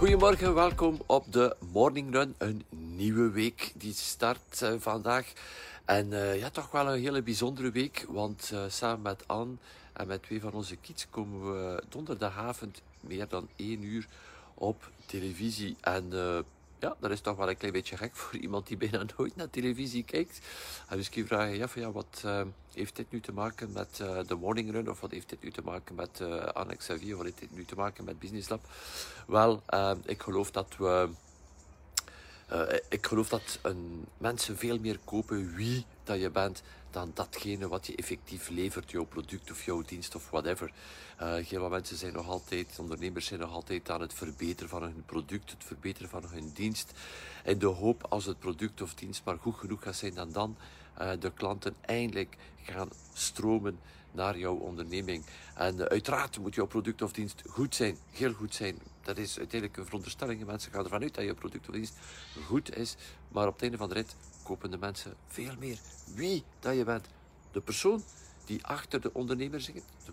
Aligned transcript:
Goedemorgen, 0.00 0.54
welkom 0.54 0.98
op 1.06 1.32
de 1.32 1.56
Morning 1.72 2.14
Run. 2.14 2.34
Een 2.38 2.64
nieuwe 2.68 3.30
week 3.30 3.72
die 3.74 3.92
start 3.92 4.60
uh, 4.62 4.72
vandaag. 4.78 5.32
En 5.84 6.06
uh, 6.06 6.38
ja, 6.38 6.50
toch 6.50 6.70
wel 6.70 6.92
een 6.92 7.00
hele 7.00 7.22
bijzondere 7.22 7.70
week, 7.70 8.06
want 8.08 8.50
uh, 8.52 8.64
samen 8.68 9.02
met 9.02 9.24
Anne 9.26 9.54
en 9.92 10.06
met 10.06 10.22
twee 10.22 10.40
van 10.40 10.52
onze 10.52 10.76
kids 10.76 11.06
komen 11.10 11.52
we 11.52 11.82
donderdagavond 11.88 12.82
meer 13.00 13.28
dan 13.28 13.48
één 13.56 13.82
uur 13.82 14.06
op 14.54 14.90
televisie. 15.06 15.76
En 15.80 16.12
ja, 16.80 16.96
dat 17.00 17.10
is 17.10 17.20
toch 17.20 17.36
wel 17.36 17.48
een 17.48 17.56
klein 17.56 17.72
beetje 17.72 17.96
gek 17.96 18.16
voor 18.16 18.40
iemand 18.40 18.66
die 18.66 18.76
bijna 18.76 19.04
nooit 19.16 19.36
naar 19.36 19.50
televisie 19.50 20.04
kijkt. 20.04 20.40
En 20.88 20.96
misschien 20.96 21.26
vraag 21.26 21.50
je 21.50 21.80
ja, 21.80 21.92
wat 21.92 22.22
uh, 22.24 22.42
heeft 22.72 22.96
dit 22.96 23.10
nu 23.10 23.20
te 23.20 23.32
maken 23.32 23.72
met 23.72 23.98
uh, 24.02 24.18
de 24.26 24.34
Morning 24.34 24.70
Run? 24.70 24.90
Of 24.90 25.00
wat 25.00 25.10
heeft 25.10 25.28
dit 25.28 25.42
nu 25.42 25.50
te 25.50 25.62
maken 25.62 25.94
met 25.94 26.18
uh, 26.22 26.44
Annex 26.44 26.86
Xavier? 26.86 27.16
Wat 27.16 27.24
heeft 27.24 27.38
dit 27.38 27.54
nu 27.54 27.64
te 27.64 27.74
maken 27.74 28.04
met 28.04 28.18
Business 28.18 28.48
Lab? 28.48 28.60
Wel, 29.26 29.62
ik 30.04 30.22
geloof 30.22 30.50
dat 30.50 30.76
we... 30.78 31.08
ik 32.88 33.06
geloof 33.06 33.28
dat 33.28 33.58
mensen 34.18 34.56
veel 34.56 34.78
meer 34.78 34.98
kopen 35.04 35.54
wie 35.54 35.84
dat 36.04 36.20
je 36.20 36.30
bent 36.30 36.62
dan 36.90 37.10
datgene 37.14 37.68
wat 37.68 37.86
je 37.86 37.96
effectief 37.96 38.48
levert, 38.48 38.90
jouw 38.90 39.04
product 39.04 39.50
of 39.50 39.64
jouw 39.64 39.82
dienst 39.82 40.14
of 40.14 40.30
whatever. 40.30 40.72
Uh, 41.20 41.34
heel 41.34 41.60
wat 41.60 41.70
mensen 41.70 41.96
zijn 41.96 42.12
nog 42.12 42.28
altijd, 42.28 42.78
ondernemers 42.78 43.26
zijn 43.26 43.40
nog 43.40 43.52
altijd 43.52 43.90
aan 43.90 44.00
het 44.00 44.14
verbeteren 44.14 44.70
van 44.70 44.82
hun 44.82 45.02
product, 45.06 45.50
het 45.50 45.64
verbeteren 45.64 46.08
van 46.08 46.24
hun 46.30 46.50
dienst. 46.54 46.92
In 47.44 47.58
de 47.58 47.66
hoop 47.66 48.06
als 48.08 48.24
het 48.24 48.38
product 48.38 48.82
of 48.82 48.94
dienst 48.94 49.24
maar 49.24 49.38
goed 49.38 49.54
genoeg 49.54 49.82
gaat 49.82 49.96
zijn, 49.96 50.14
dan 50.14 50.32
dan 50.32 50.56
uh, 51.00 51.10
de 51.20 51.32
klanten 51.32 51.74
eindelijk 51.80 52.36
gaan 52.62 52.88
stromen 53.12 53.78
naar 54.12 54.38
jouw 54.38 54.54
onderneming. 54.54 55.24
En 55.54 55.88
uiteraard 55.88 56.38
moet 56.38 56.54
jouw 56.54 56.66
product 56.66 57.02
of 57.02 57.12
dienst 57.12 57.42
goed 57.46 57.74
zijn, 57.74 57.96
heel 58.10 58.32
goed 58.32 58.54
zijn. 58.54 58.78
Dat 59.02 59.18
is 59.18 59.38
uiteindelijk 59.38 59.80
een 59.80 59.84
veronderstelling. 59.84 60.44
Mensen 60.44 60.72
gaan 60.72 60.84
ervan 60.84 61.02
uit 61.02 61.14
dat 61.14 61.24
je 61.24 61.34
product 61.34 61.68
of 61.68 61.74
dienst 61.74 61.94
goed 62.44 62.76
is. 62.76 62.96
Maar 63.28 63.46
op 63.46 63.52
het 63.52 63.62
einde 63.62 63.76
van 63.76 63.88
de 63.88 63.94
rit 63.94 64.16
kopen 64.50 64.70
de 64.70 64.78
mensen 64.78 65.16
veel 65.26 65.54
meer 65.58 65.78
wie 66.14 66.44
dat 66.60 66.76
je 66.76 66.84
bent. 66.84 67.06
De 67.52 67.60
persoon 67.60 68.02
die 68.44 68.64
achter 68.66 69.00
de 69.00 69.12
ondernemer 69.12 69.60
zit, 69.60 69.84
de 70.04 70.12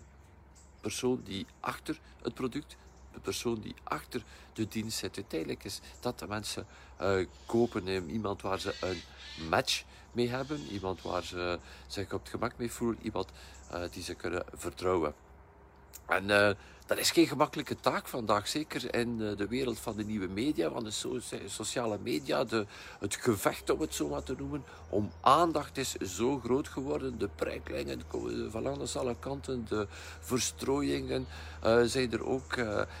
persoon 0.80 1.20
die 1.24 1.46
achter 1.60 2.00
het 2.22 2.34
product, 2.34 2.76
de 3.12 3.20
persoon 3.20 3.60
die 3.60 3.74
achter 3.82 4.22
de 4.52 4.68
dienst 4.68 4.98
zit. 4.98 5.16
Uiteindelijk 5.16 5.64
is 5.64 5.80
dat 6.00 6.18
de 6.18 6.26
mensen 6.26 6.66
uh, 7.00 7.26
kopen 7.46 8.10
iemand 8.10 8.42
waar 8.42 8.60
ze 8.60 8.74
een 8.80 9.02
match 9.48 9.84
mee 10.12 10.28
hebben, 10.28 10.60
iemand 10.70 11.02
waar 11.02 11.22
ze 11.22 11.58
zich 11.86 12.12
op 12.12 12.20
het 12.20 12.30
gemak 12.30 12.52
mee 12.56 12.72
voelen, 12.72 12.98
iemand 13.02 13.28
uh, 13.72 13.82
die 13.90 14.02
ze 14.02 14.14
kunnen 14.14 14.44
vertrouwen. 14.54 15.14
En 16.06 16.24
uh, 16.24 16.50
dat 16.88 16.98
is 16.98 17.10
geen 17.10 17.26
gemakkelijke 17.26 17.76
taak 17.80 18.08
vandaag, 18.08 18.48
zeker 18.48 18.94
in 18.94 19.16
uh, 19.20 19.36
de 19.36 19.48
wereld 19.48 19.78
van 19.78 19.96
de 19.96 20.04
nieuwe 20.04 20.28
media, 20.28 20.70
van 20.70 20.84
de 20.84 20.90
so 20.90 21.18
sociale 21.46 21.98
media. 22.02 22.44
De, 22.44 22.66
het 23.00 23.16
gevecht, 23.16 23.70
om 23.70 23.80
het 23.80 23.94
zo 23.94 24.08
maar 24.08 24.22
te 24.22 24.34
noemen, 24.38 24.64
om 24.88 25.10
aandacht 25.20 25.76
is 25.76 25.94
zo 25.94 26.38
groot 26.38 26.68
geworden. 26.68 27.18
De 27.18 27.28
prijklingen 27.34 28.02
van 28.50 28.86
alle 28.94 29.16
kanten, 29.18 29.66
de 29.68 29.86
verstrooiingen 30.20 31.26
uh, 31.64 31.82
zijn 31.82 32.12
er 32.12 32.26
ook. 32.26 32.56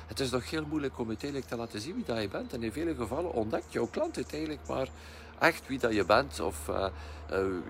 het 0.06 0.20
is 0.20 0.30
nog 0.30 0.50
heel 0.50 0.66
moeilijk 0.66 0.98
om 0.98 1.08
uiteindelijk 1.08 1.50
te 1.50 1.56
laten 1.56 1.80
zien 1.80 1.94
wie 1.94 2.04
dat 2.04 2.20
je 2.20 2.28
bent. 2.28 2.52
En 2.52 2.62
in 2.62 2.72
vele 2.72 2.94
gevallen 2.94 3.32
ontdekt 3.32 3.72
jouw 3.72 3.86
klant 3.86 4.16
uiteindelijk 4.16 4.60
maar 4.68 4.88
echt 5.38 5.66
wie 5.66 5.78
dat 5.78 5.94
je 5.94 6.04
bent. 6.04 6.40
Of 6.40 6.70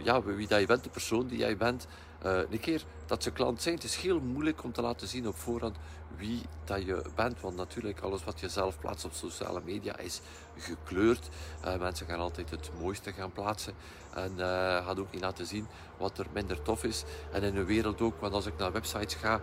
ja, 0.02 0.22
wie 0.22 0.48
dat 0.48 0.60
je 0.60 0.66
bent, 0.66 0.84
de 0.84 0.90
persoon 0.90 1.26
die 1.26 1.38
jij 1.38 1.56
bent. 1.56 1.86
Uh, 2.26 2.38
een 2.50 2.60
keer 2.60 2.84
dat 3.06 3.22
ze 3.22 3.30
klant 3.30 3.62
zijn, 3.62 3.74
het 3.74 3.84
is 3.84 3.96
heel 3.96 4.20
moeilijk 4.20 4.64
om 4.64 4.72
te 4.72 4.82
laten 4.82 5.08
zien 5.08 5.28
op 5.28 5.36
voorhand 5.36 5.76
wie 6.16 6.40
dat 6.64 6.84
je 6.84 7.02
bent. 7.14 7.40
Want 7.40 7.56
natuurlijk, 7.56 8.00
alles 8.00 8.24
wat 8.24 8.40
je 8.40 8.48
zelf 8.48 8.78
plaatst 8.78 9.04
op 9.04 9.12
sociale 9.12 9.60
media 9.64 9.98
is 9.98 10.20
gekleurd. 10.56 11.28
Uh, 11.64 11.76
mensen 11.76 12.06
gaan 12.06 12.18
altijd 12.18 12.50
het 12.50 12.70
mooiste 12.80 13.12
gaan 13.12 13.32
plaatsen. 13.32 13.72
En 14.14 14.32
uh, 14.36 14.46
gaan 14.86 14.98
ook 14.98 15.12
niet 15.12 15.22
laten 15.22 15.46
zien 15.46 15.66
wat 15.96 16.18
er 16.18 16.26
minder 16.32 16.62
tof 16.62 16.84
is. 16.84 17.04
En 17.32 17.42
in 17.42 17.56
een 17.56 17.64
wereld 17.64 18.00
ook, 18.00 18.20
want 18.20 18.32
als 18.32 18.46
ik 18.46 18.58
naar 18.58 18.72
websites 18.72 19.14
ga, 19.14 19.40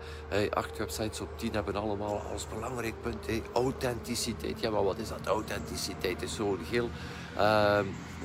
acht 0.50 0.78
websites 0.78 1.22
op 1.22 1.38
tien 1.38 1.54
hebben 1.54 1.76
allemaal 1.76 2.20
als 2.20 2.48
belangrijk 2.48 3.02
punt 3.02 3.26
hey, 3.26 3.42
authenticiteit. 3.54 4.60
Ja, 4.60 4.70
maar 4.70 4.84
wat 4.84 4.98
is 4.98 5.08
dat? 5.08 5.26
Authenticiteit 5.26 6.22
is 6.22 6.36
zo'n 6.36 6.60
heel 6.70 6.90
uh, 7.38 7.80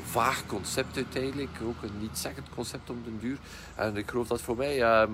vaag 0.05 0.47
concept 0.47 0.97
uiteindelijk. 0.97 1.59
Ook 1.63 1.83
een 1.83 2.01
niet-zeggend 2.01 2.49
concept 2.55 2.91
om 2.91 3.03
den 3.05 3.19
duur. 3.19 3.39
En 3.75 3.97
ik 3.97 4.11
geloof 4.11 4.29
dat 4.29 4.41
voor 4.41 4.57
mij 4.57 4.79
uh, 4.79 5.09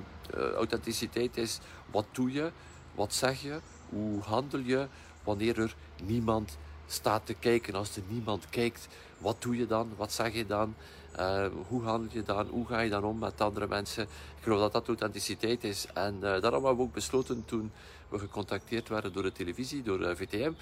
authenticiteit 0.57 1.37
is 1.37 1.59
wat 1.91 2.07
doe 2.13 2.33
je, 2.33 2.51
wat 2.95 3.15
zeg 3.15 3.43
je, 3.43 3.59
hoe 3.89 4.21
handel 4.21 4.61
je 4.61 4.87
wanneer 5.25 5.59
er 5.61 5.75
niemand 6.05 6.57
staat 6.87 7.27
te 7.27 7.35
kijken. 7.35 7.75
Als 7.75 7.97
er 7.97 8.03
niemand 8.09 8.49
kijkt, 8.51 8.89
wat 9.19 9.43
doe 9.43 9.57
je 9.57 9.67
dan? 9.67 9.93
Wat 9.97 10.13
zeg 10.13 10.33
je 10.33 10.47
dan? 10.47 10.75
Uh, 11.19 11.47
hoe 11.69 11.83
handel 11.83 12.11
je 12.13 12.23
dan? 12.23 12.47
Hoe 12.47 12.67
ga 12.67 12.81
je 12.81 12.91
dan 12.91 13.05
om 13.05 13.19
met 13.19 13.41
andere 13.41 13.67
mensen? 13.67 14.03
Ik 14.03 14.43
geloof 14.43 14.61
dat 14.61 14.73
dat 14.73 14.89
authenticiteit 14.89 15.65
is. 15.65 15.87
En 15.95 16.15
uh, 16.15 16.21
daarom 16.21 16.65
hebben 16.65 16.77
we 16.77 16.83
ook 16.83 16.93
besloten 16.93 17.45
toen 17.45 17.73
we 18.09 18.19
gecontacteerd 18.19 18.89
werden 18.89 19.13
door 19.13 19.23
de 19.23 19.33
televisie, 19.33 19.83
door 19.83 20.01
uh, 20.01 20.15
VTM, 20.15 20.53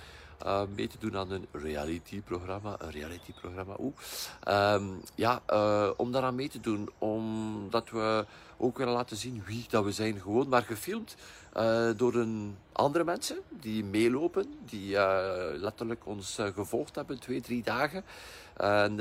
uh, 0.46 0.62
mee 0.74 0.88
te 0.88 0.98
doen 0.98 1.16
aan 1.16 1.30
een 1.30 1.46
reality-programma. 1.52 2.76
Een 2.78 2.90
reality-programma, 2.90 3.76
oeh. 3.78 3.94
Ja, 5.14 5.42
uh, 5.50 5.90
om 5.96 6.12
daaraan 6.12 6.34
mee 6.34 6.48
te 6.48 6.60
doen, 6.60 6.90
omdat 6.98 7.90
we 7.90 8.26
ook 8.56 8.78
willen 8.78 8.92
laten 8.92 9.16
zien 9.16 9.42
wie 9.46 9.66
dat 9.68 9.84
we 9.84 9.92
zijn. 9.92 10.20
Gewoon 10.20 10.48
maar 10.48 10.62
gefilmd 10.62 11.16
uh, 11.56 11.90
door 11.96 12.14
een 12.14 12.56
andere 12.72 13.04
mensen 13.04 13.38
die 13.48 13.84
meelopen, 13.84 14.54
die 14.64 14.96
letterlijk 15.56 16.06
ons 16.06 16.38
gevolgd 16.54 16.94
hebben, 16.94 17.20
twee, 17.20 17.40
drie 17.40 17.62
dagen. 17.62 18.04
En 18.56 18.96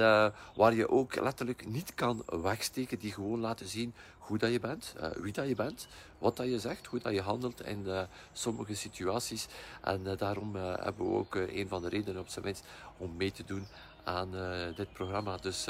waar 0.56 0.74
je 0.74 0.90
ook 0.90 1.16
letterlijk 1.16 1.68
niet 1.68 1.94
kan 1.94 2.24
wegsteken, 2.26 3.00
die 3.00 3.12
gewoon 3.12 3.40
laten 3.40 3.68
zien 3.68 3.94
hoe 4.28 4.38
dat 4.38 4.52
je 4.52 4.60
bent, 4.60 4.96
uh, 4.98 5.08
wie 5.08 5.34
dat 5.34 5.48
je 5.48 5.56
bent, 5.56 5.88
wat 6.18 6.38
dat 6.38 6.46
je 6.46 6.60
zegt, 6.60 6.86
hoe 6.86 7.00
dat 7.00 7.14
je 7.14 7.22
handelt 7.22 7.66
in 7.66 7.84
uh, 7.86 8.02
sommige 8.34 8.76
situaties. 8.76 9.48
En 9.82 10.02
uh, 10.06 10.18
daarom 10.18 10.56
hebben 10.56 11.12
we 11.12 11.18
ook 11.18 11.36
een 11.36 11.68
van 11.68 11.82
de 11.82 11.90
redenen 11.90 12.22
op 12.22 12.28
zijn 12.28 12.56
om 12.98 13.16
mee 13.16 13.32
te 13.32 13.44
doen 13.44 13.68
aan 14.04 14.32
dit 14.76 14.94
programma. 14.94 15.38
Dus 15.38 15.68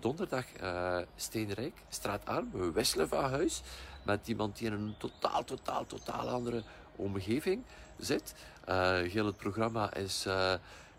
donderdag 0.00 0.44
Steenrijk, 1.16 1.82
straatarm, 1.88 2.50
we 2.52 2.72
wisselen 2.72 3.08
van 3.08 3.24
huis 3.30 3.62
met 4.02 4.28
iemand 4.28 4.56
die 4.56 4.66
in 4.66 4.72
een 4.72 4.94
totaal, 4.98 5.44
totaal, 5.44 5.86
totaal 5.86 6.28
andere 6.28 6.62
omgeving 6.96 7.62
zit. 7.98 8.34
heel 9.10 9.26
het 9.26 9.36
programma 9.36 9.94
is 9.94 10.26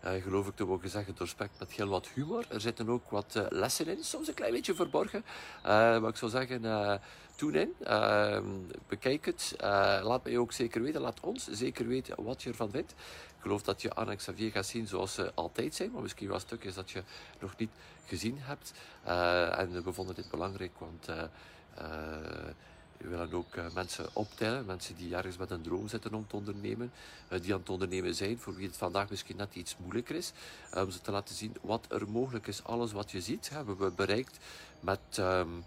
uh, 0.04 0.22
geloof 0.22 0.46
ik 0.46 0.56
te 0.56 0.64
mogen 0.64 0.88
zeggen, 0.88 1.14
doorspekt 1.14 1.58
met 1.58 1.72
heel 1.72 1.88
wat 1.88 2.08
humor. 2.14 2.44
Er 2.48 2.60
zitten 2.60 2.88
ook 2.88 3.10
wat 3.10 3.34
uh, 3.36 3.46
lessen 3.48 3.88
in, 3.88 4.04
soms 4.04 4.28
een 4.28 4.34
klein 4.34 4.52
beetje 4.52 4.74
verborgen. 4.74 5.24
Uh, 5.58 5.62
maar 5.64 6.08
ik 6.08 6.16
zou 6.16 6.30
zeggen, 6.30 7.00
tune 7.34 7.60
in, 7.60 7.74
ehm, 7.82 8.44
bekijk 8.88 9.26
het. 9.26 9.54
laat 10.02 10.24
mij 10.24 10.38
ook 10.38 10.52
zeker 10.52 10.82
weten, 10.82 11.00
laat 11.00 11.20
ons 11.20 11.48
zeker 11.50 11.86
weten 11.86 12.22
wat 12.22 12.42
je 12.42 12.48
ervan 12.48 12.70
vindt. 12.70 12.90
Ik 13.36 13.42
geloof 13.42 13.62
dat 13.62 13.82
je 13.82 13.94
Anne 13.94 14.16
Xavier 14.16 14.50
gaat 14.50 14.66
zien 14.66 14.86
zoals 14.86 15.14
ze 15.14 15.32
altijd 15.34 15.74
zijn, 15.74 15.90
maar 15.90 16.02
misschien 16.02 16.28
wel 16.28 16.38
stukjes 16.38 16.74
dat 16.74 16.90
je 16.90 17.02
nog 17.40 17.56
niet 17.56 17.70
gezien 18.06 18.38
hebt. 18.40 18.72
en 19.58 19.84
we 19.84 19.92
vonden 19.92 20.14
dit 20.14 20.30
belangrijk, 20.30 20.72
want 20.78 21.08
we 22.98 23.08
willen 23.08 23.32
ook 23.32 23.54
uh, 23.54 23.64
mensen 23.74 24.06
optellen, 24.12 24.66
mensen 24.66 24.96
die 24.96 25.14
ergens 25.14 25.36
met 25.36 25.50
een 25.50 25.62
droom 25.62 25.88
zitten 25.88 26.14
om 26.14 26.26
te 26.26 26.36
ondernemen, 26.36 26.92
uh, 27.32 27.40
die 27.40 27.52
aan 27.52 27.60
het 27.60 27.68
ondernemen 27.68 28.14
zijn, 28.14 28.38
voor 28.38 28.54
wie 28.54 28.66
het 28.66 28.76
vandaag 28.76 29.10
misschien 29.10 29.36
net 29.36 29.54
iets 29.54 29.76
moeilijker 29.78 30.16
is, 30.16 30.32
uh, 30.74 30.82
om 30.82 30.90
ze 30.90 31.00
te 31.00 31.10
laten 31.10 31.34
zien 31.34 31.56
wat 31.60 31.86
er 31.88 32.08
mogelijk 32.08 32.46
is. 32.46 32.64
Alles 32.64 32.92
wat 32.92 33.10
je 33.10 33.20
ziet, 33.20 33.48
hebben 33.48 33.76
we 33.76 33.90
bereikt 33.90 34.38
met, 34.80 35.00
um, 35.18 35.64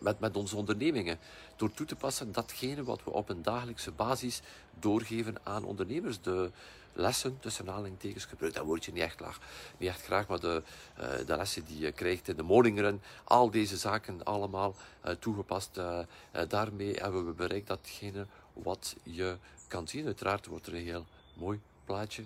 met, 0.00 0.20
met 0.20 0.36
onze 0.36 0.56
ondernemingen. 0.56 1.18
Door 1.56 1.72
toe 1.72 1.86
te 1.86 1.96
passen 1.96 2.32
datgene 2.32 2.84
wat 2.84 3.04
we 3.04 3.10
op 3.10 3.28
een 3.28 3.42
dagelijkse 3.42 3.90
basis 3.90 4.40
doorgeven 4.78 5.36
aan 5.42 5.64
ondernemers. 5.64 6.20
De, 6.20 6.50
lessen, 6.92 7.38
tussen 7.40 7.68
aanhalingstekens, 7.68 8.24
gebruik 8.24 8.54
dat 8.54 8.64
woordje 8.64 8.92
niet 8.92 9.02
echt, 9.02 9.20
laag, 9.20 9.38
niet 9.76 9.88
echt 9.88 10.02
graag, 10.02 10.28
maar 10.28 10.40
de, 10.40 10.62
uh, 10.98 11.26
de 11.26 11.36
lessen 11.36 11.64
die 11.64 11.78
je 11.78 11.92
krijgt 11.92 12.28
in 12.28 12.36
de 12.36 12.42
morning 12.42 12.78
run, 12.78 13.00
al 13.24 13.50
deze 13.50 13.76
zaken 13.76 14.24
allemaal 14.24 14.74
uh, 15.06 15.12
toegepast. 15.12 15.78
Uh, 15.78 15.98
daarmee 16.48 16.94
hebben 16.94 17.26
we 17.26 17.32
bereikt 17.32 17.66
datgene 17.66 18.26
wat 18.52 18.96
je 19.02 19.36
kan 19.68 19.88
zien. 19.88 20.06
Uiteraard 20.06 20.46
wordt 20.46 20.66
er 20.66 20.72
heel 20.72 21.06
mooi 21.34 21.60
plaatje 21.90 22.24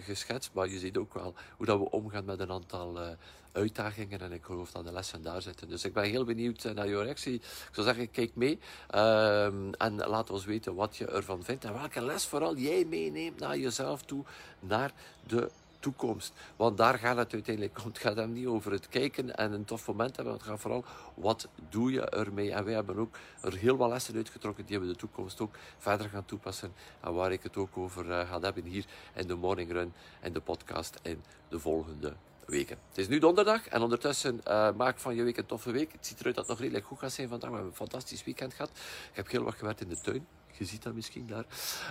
geschetst. 0.00 0.50
Maar 0.52 0.68
je 0.68 0.78
ziet 0.78 0.96
ook 0.96 1.14
wel 1.14 1.34
hoe 1.56 1.66
dat 1.66 1.78
we 1.78 1.90
omgaan 1.90 2.24
met 2.24 2.40
een 2.40 2.50
aantal 2.50 3.16
uitdagingen. 3.56 4.20
En 4.20 4.32
ik 4.32 4.44
geloof 4.44 4.70
dat 4.70 4.84
de 4.84 4.92
lessen 4.92 5.22
daar 5.22 5.42
zitten. 5.42 5.68
Dus 5.68 5.84
ik 5.84 5.92
ben 5.92 6.04
heel 6.04 6.24
benieuwd 6.24 6.64
naar 6.74 6.88
jouw 6.88 7.02
reactie. 7.02 7.34
Ik 7.34 7.68
zou 7.72 7.86
zeggen, 7.86 8.10
kijk 8.10 8.34
mee. 8.34 8.58
Ehm, 8.88 9.72
en 9.78 9.96
laat 9.96 10.30
ons 10.30 10.44
weten 10.44 10.74
wat 10.74 10.96
je 10.96 11.06
ervan 11.06 11.44
vindt. 11.44 11.64
En 11.64 11.72
welke 11.72 12.04
les 12.04 12.26
vooral 12.26 12.56
jij 12.56 12.84
meeneemt 12.84 13.38
naar 13.38 13.58
jezelf 13.58 14.02
toe. 14.02 14.24
Naar 14.60 14.92
de 15.26 15.50
toekomst. 15.78 16.32
Want 16.56 16.76
daar 16.76 16.98
gaat 16.98 17.16
het 17.16 17.32
uiteindelijk 17.32 17.78
om. 17.78 17.88
Het 17.88 17.98
gaat 17.98 18.16
hem 18.16 18.32
niet 18.32 18.46
over 18.46 18.72
het 18.72 18.88
kijken 18.88 19.36
en 19.36 19.52
een 19.52 19.64
tof 19.64 19.86
moment 19.86 20.16
hebben. 20.16 20.34
Het 20.34 20.42
gaat 20.42 20.60
vooral, 20.60 20.84
wat 21.14 21.48
doe 21.68 21.92
je 21.92 22.00
ermee? 22.00 22.52
En 22.52 22.64
wij 22.64 22.74
hebben 22.74 22.96
ook 22.96 23.18
er 23.40 23.56
heel 23.56 23.76
wat 23.76 23.90
lessen 23.90 24.14
uitgetrokken 24.14 24.66
die 24.66 24.80
we 24.80 24.86
de 24.86 24.96
toekomst 24.96 25.40
ook 25.40 25.54
verder 25.78 26.08
gaan 26.08 26.24
toepassen. 26.24 26.72
En 27.00 27.14
waar 27.14 27.32
ik 27.32 27.42
het 27.42 27.56
ook 27.56 27.76
over 27.76 28.06
uh, 28.06 28.30
ga 28.30 28.40
hebben 28.40 28.64
hier 28.64 28.84
in 29.14 29.26
de 29.26 29.34
Morning 29.34 29.70
Run 29.72 29.92
en 30.20 30.32
de 30.32 30.40
podcast 30.40 30.98
in 31.02 31.22
de 31.48 31.58
volgende 31.58 32.12
weken. 32.46 32.78
Het 32.88 32.98
is 32.98 33.08
nu 33.08 33.18
donderdag 33.18 33.68
en 33.68 33.82
ondertussen 33.82 34.40
uh, 34.48 34.68
maak 34.76 34.98
van 34.98 35.14
je 35.14 35.22
week 35.22 35.36
een 35.36 35.46
toffe 35.46 35.70
week. 35.70 35.92
Het 35.92 36.06
ziet 36.06 36.20
eruit 36.20 36.34
dat 36.34 36.44
het 36.44 36.52
nog 36.52 36.62
redelijk 36.62 36.86
goed 36.86 36.98
gaat 36.98 37.12
zijn 37.12 37.28
vandaag. 37.28 37.48
We 37.48 37.54
hebben 37.54 37.72
een 37.72 37.78
fantastisch 37.78 38.24
weekend 38.24 38.54
gehad. 38.54 38.70
Ik 39.10 39.16
heb 39.16 39.30
heel 39.30 39.42
wat 39.42 39.54
gewerkt 39.54 39.80
in 39.80 39.88
de 39.88 40.00
tuin. 40.00 40.26
Je 40.58 40.64
ziet 40.64 40.82
dat 40.82 40.94
misschien 40.94 41.26
daar 41.26 41.44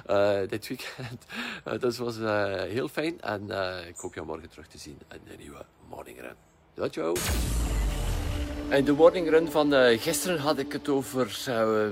uh, 0.10 0.50
dit 0.50 0.68
weekend. 0.68 1.26
Uh, 1.68 1.80
dat 1.80 1.96
was 1.96 2.18
heel 2.70 2.88
fijn 2.88 3.22
en 3.22 3.42
ik 3.88 3.96
hoop 3.98 4.14
jou 4.14 4.28
morgen 4.28 4.50
terug 4.50 4.68
te 4.68 4.78
zien 4.78 5.00
in 5.12 5.22
de 5.28 5.38
nieuwe 5.38 5.66
Morning 5.90 6.20
Run. 6.20 6.36
Ciao, 6.76 6.90
ciao. 6.90 7.14
In 8.70 8.86
de 8.86 8.92
morning 8.92 9.30
run 9.30 9.52
van 9.52 9.72
gisteren 10.00 10.40
had 10.40 10.58
ik 10.58 10.72
het 10.72 10.90
over 10.90 11.38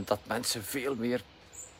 dat 0.06 0.20
mensen 0.28 0.64
veel 0.64 0.96
meer 0.96 1.22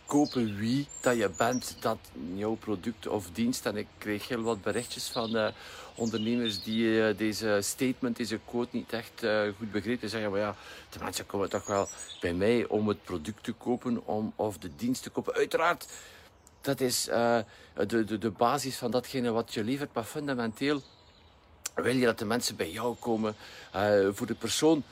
kopen 0.06 0.58
wie 0.58 0.88
dat 1.02 1.18
je 1.18 1.30
bent, 1.38 1.76
dat 1.80 1.98
jouw 2.36 2.56
product 2.56 3.08
of 3.08 3.30
dienst. 3.32 3.66
En 3.66 3.78
ik 3.78 3.88
kreeg 3.98 4.28
heel 4.28 4.42
wat 4.42 4.62
berichtjes 4.62 5.08
van 5.08 5.36
uh, 5.36 5.48
ondernemers 5.96 6.64
die 6.64 6.84
uh, 6.84 7.18
deze 7.18 7.60
statement, 7.62 8.18
deze 8.18 8.40
quote 8.46 8.70
niet 8.72 8.94
echt 8.94 9.24
uh, 9.24 9.42
goed 9.58 9.72
begrepen. 9.72 10.10
Zeggen, 10.10 10.32
maar 10.32 10.40
ja, 10.40 10.56
de 10.90 11.00
mensen 11.00 11.26
komen 11.26 11.50
toch 11.50 11.66
wel 11.66 11.88
bij 12.22 12.34
mij 12.34 12.68
om 12.68 12.88
het 12.88 13.04
product 13.04 13.44
te 13.44 13.52
kopen 13.52 14.06
om, 14.06 14.34
of 14.36 14.58
de 14.58 14.70
dienst 14.76 15.04
te 15.04 15.10
kopen. 15.10 15.34
Uiteraard, 15.34 15.88
dat 16.62 16.82
is 16.82 17.04
de, 17.04 17.46
de, 18.06 18.18
de 18.18 18.32
basis 18.32 18.76
van 18.76 18.92
datgene 18.92 19.32
wat 19.32 19.54
je 19.54 19.64
levert. 19.64 19.94
Maar 19.94 20.04
fundamenteel 20.04 20.82
wil 21.76 21.96
je 21.96 22.06
dat 22.06 22.20
de 22.20 22.26
mensen 22.26 22.56
bij 22.56 22.72
jou 22.72 22.96
komen 23.00 23.36
voor 24.14 24.28
de 24.28 24.36
persoon 24.36 24.84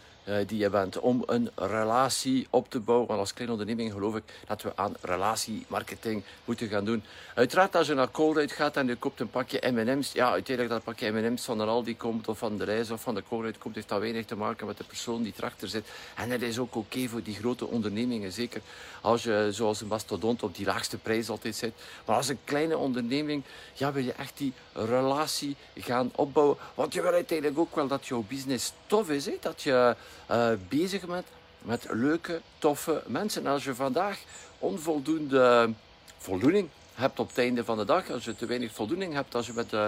die 0.48 0.58
je 0.58 0.70
bent. 0.70 1.00
Om 1.00 1.24
een 1.26 1.50
relatie 1.56 2.48
op 2.50 2.70
te 2.70 2.80
bouwen. 2.80 3.08
Want 3.08 3.20
als 3.20 3.34
kleine 3.34 3.54
onderneming 3.54 3.92
geloof 3.92 4.16
ik 4.16 4.24
dat 4.48 4.62
we 4.62 4.72
aan 4.76 4.94
relatiemarketing 5.02 6.24
moeten 6.46 6.68
gaan 6.68 6.86
doen. 6.86 7.04
Uiteraard 7.36 7.76
als 7.76 7.88
je 7.88 7.94
naar 7.94 8.12
Colruyt 8.12 8.52
gaat 8.52 8.78
en 8.78 8.88
je 8.88 8.96
koopt 8.96 9.20
een 9.20 9.30
pakje 9.30 9.72
M&M's. 9.72 10.12
Ja, 10.12 10.32
uiteindelijk 10.32 10.76
dat 10.76 10.84
pakje 10.84 11.12
M&M's 11.12 11.44
van 11.44 11.58
de 11.58 11.64
Aldi 11.64 11.98
komt 11.98 12.28
of 12.28 12.38
van 12.38 12.58
de 12.58 12.64
reis 12.64 12.92
of 12.92 13.02
van 13.02 13.16
de 13.16 13.24
Colruyt 13.30 13.58
komt. 13.58 13.76
Heeft 13.76 13.90
dat 13.90 14.00
weinig 14.00 14.26
te 14.26 14.36
maken 14.36 14.68
met 14.68 14.78
de 14.78 14.84
persoon 14.84 15.24
die 15.24 15.34
erachter 15.38 15.68
zit. 15.68 15.88
En 16.16 16.30
dat 16.30 16.42
is 16.42 16.60
ook 16.60 16.76
oké 16.76 17.08
voor 17.08 17.24
die 17.24 17.36
grote 17.36 17.68
ondernemingen. 17.68 18.32
Zeker 18.32 18.62
als 19.02 19.24
je 19.24 19.48
zoals 19.52 19.82
een 19.82 19.88
mastodont 19.88 20.44
op 20.44 20.56
die 20.56 20.66
laagste 20.66 20.98
prijs 20.98 21.30
altijd 21.30 21.56
zit. 21.56 21.74
Maar 22.06 22.16
als 22.16 22.28
een 22.28 22.40
kleine 22.44 22.78
onderneming 22.78 23.44
ja, 23.74 23.92
wil 23.92 24.04
je 24.04 24.14
echt 24.14 24.38
die 24.38 24.54
relatie 24.74 25.56
gaan 25.76 26.12
opbouwen. 26.16 26.58
Want 26.74 26.94
je 26.94 27.02
wil 27.02 27.14
uiteindelijk 27.14 27.60
ook 27.60 27.76
wel 27.76 27.88
dat 27.88 28.08
jouw 28.08 28.24
business 28.28 28.74
tof 28.88 29.10
is. 29.10 29.26
Hè? 29.26 29.38
Dat 29.42 29.62
je 29.62 29.96
uh, 30.32 30.52
bezig 30.70 31.06
bent 31.06 31.28
met 31.62 31.86
leuke, 31.90 32.42
toffe 32.58 33.04
mensen. 33.08 33.48
als 33.48 33.64
je 33.64 33.76
vandaag 33.76 34.20
onvoldoende 34.60 35.74
voldoening 36.18 36.70
hebt 36.94 37.20
op 37.20 37.28
het 37.28 37.38
einde 37.38 37.64
van 37.64 37.78
de 37.78 37.86
dag, 37.86 38.10
als 38.10 38.26
je 38.26 38.36
te 38.36 38.46
weinig 38.46 38.74
voldoening 38.74 39.14
hebt, 39.14 39.36
als 39.36 39.46
je 39.46 39.54
met 39.54 39.74
uh, 39.74 39.86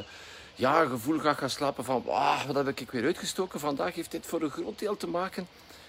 ja, 0.56 0.86
gevoel 0.86 1.20
gaat 1.20 1.38
gaan 1.38 1.50
slapen 1.50 1.84
van 1.84 2.04
wat 2.48 2.66
heb 2.66 2.80
ik 2.80 2.92
weer 2.92 3.06
uitgestoken 3.06 3.60
vandaag, 3.60 3.96
heeft 3.96 4.12
dit 4.12 4.26
voor 4.26 4.42
een 4.42 4.50
groot 4.50 4.80
deel 4.80 4.98
te 4.98 5.08
maken 5.08 5.48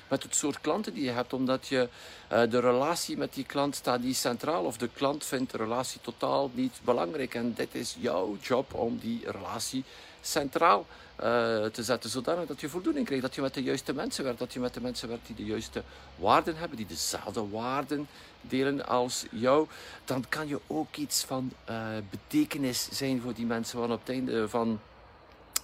met 0.08 0.22
het 0.22 0.36
soort 0.36 0.60
klanten 0.60 0.94
die 0.94 1.04
je 1.04 1.10
hebt, 1.10 1.32
omdat 1.32 1.68
je 1.68 1.88
uh, 2.32 2.42
de 2.50 2.60
relatie 2.60 3.16
met 3.16 3.34
die 3.34 3.44
klant 3.44 3.74
staat 3.74 4.00
niet 4.00 4.16
centraal 4.16 4.64
of 4.64 4.76
de 4.76 4.88
klant 4.88 5.24
vindt 5.24 5.50
de 5.50 5.58
relatie 5.58 6.00
totaal 6.00 6.50
niet 6.54 6.80
belangrijk 6.84 7.34
en 7.34 7.54
dit 7.54 7.74
is 7.74 7.96
jouw 7.98 8.36
job 8.40 8.74
om 8.74 8.98
die 8.98 9.30
relatie 9.30 9.84
centraal 10.24 10.86
uh, 11.16 11.24
te 11.64 11.82
zetten, 11.82 12.10
zodanig 12.10 12.46
dat 12.46 12.60
je 12.60 12.68
voldoening 12.68 13.06
krijgt, 13.06 13.24
dat 13.24 13.34
je 13.34 13.40
met 13.40 13.54
de 13.54 13.62
juiste 13.62 13.92
mensen 13.92 14.24
werkt, 14.24 14.38
dat 14.38 14.52
je 14.52 14.60
met 14.60 14.74
de 14.74 14.80
mensen 14.80 15.08
werkt 15.08 15.26
die 15.26 15.36
de 15.36 15.44
juiste 15.44 15.82
waarden 16.16 16.56
hebben, 16.56 16.76
die 16.76 16.86
dezelfde 16.86 17.48
waarden 17.48 18.08
delen 18.40 18.86
als 18.86 19.24
jou, 19.30 19.68
dan 20.04 20.24
kan 20.28 20.48
je 20.48 20.60
ook 20.66 20.96
iets 20.96 21.24
van 21.24 21.52
uh, 21.70 21.76
betekenis 22.10 22.88
zijn 22.90 23.20
voor 23.20 23.34
die 23.34 23.46
mensen, 23.46 23.78
want 23.78 23.92
op 23.92 24.00
het 24.00 24.08
einde 24.08 24.48
van 24.48 24.80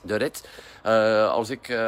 de 0.03 0.17
rit. 0.17 0.49
Als 1.31 1.51
ik 1.51 1.79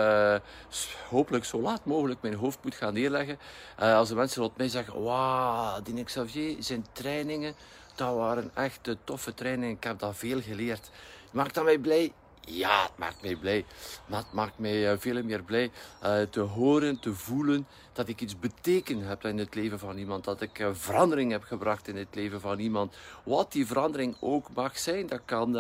hopelijk 1.09 1.45
zo 1.45 1.61
laat 1.61 1.85
mogelijk 1.85 2.23
mijn 2.23 2.35
hoofd 2.35 2.59
moet 2.63 2.75
gaan 2.75 2.93
neerleggen. 2.95 3.39
Als 3.77 4.09
de 4.09 4.15
mensen 4.15 4.43
rond 4.43 4.57
mij 4.57 4.69
zeggen, 4.69 5.03
wauw, 5.03 5.83
die 5.83 6.05
Xavier, 6.05 6.57
zijn 6.59 6.87
trainingen, 6.93 7.55
dat 7.95 8.15
waren 8.15 8.51
echt 8.55 8.89
toffe 9.05 9.35
trainingen. 9.35 9.77
Ik 9.77 9.85
heb 9.85 9.99
daar 9.99 10.15
veel 10.15 10.41
geleerd. 10.41 10.91
Maakt 11.31 11.55
dat 11.55 11.65
mij 11.65 11.79
blij? 11.79 12.13
Ja, 12.47 12.83
het 12.83 12.99
maakt 12.99 13.23
mij 13.23 13.37
blij. 13.37 13.65
Maar 14.07 14.19
het 14.19 14.33
maakt 14.33 14.59
mij 14.59 14.93
uh, 14.93 14.99
veel 14.99 15.23
meer 15.23 15.43
blij 15.43 15.71
uh, 16.05 16.23
te 16.23 16.41
horen, 16.41 17.01
te 17.01 17.15
voelen 17.15 17.67
dat 17.93 18.09
ik 18.09 18.21
iets 18.21 18.39
betekend 18.39 19.05
heb 19.05 19.25
in 19.25 19.39
het 19.39 19.55
leven 19.55 19.79
van 19.79 19.97
iemand. 19.97 20.25
Dat 20.25 20.41
ik 20.41 20.59
uh, 20.59 20.69
verandering 20.73 21.31
heb 21.31 21.43
gebracht 21.43 21.89
in 21.89 21.97
het 21.97 22.15
leven 22.15 22.41
van 22.41 22.59
iemand. 22.59 22.97
Wat 23.23 23.53
die 23.53 23.67
verandering 23.67 24.17
ook 24.21 24.49
mag 24.55 24.79
zijn. 24.79 25.07
Dat 25.07 25.21
kan, 25.25 25.53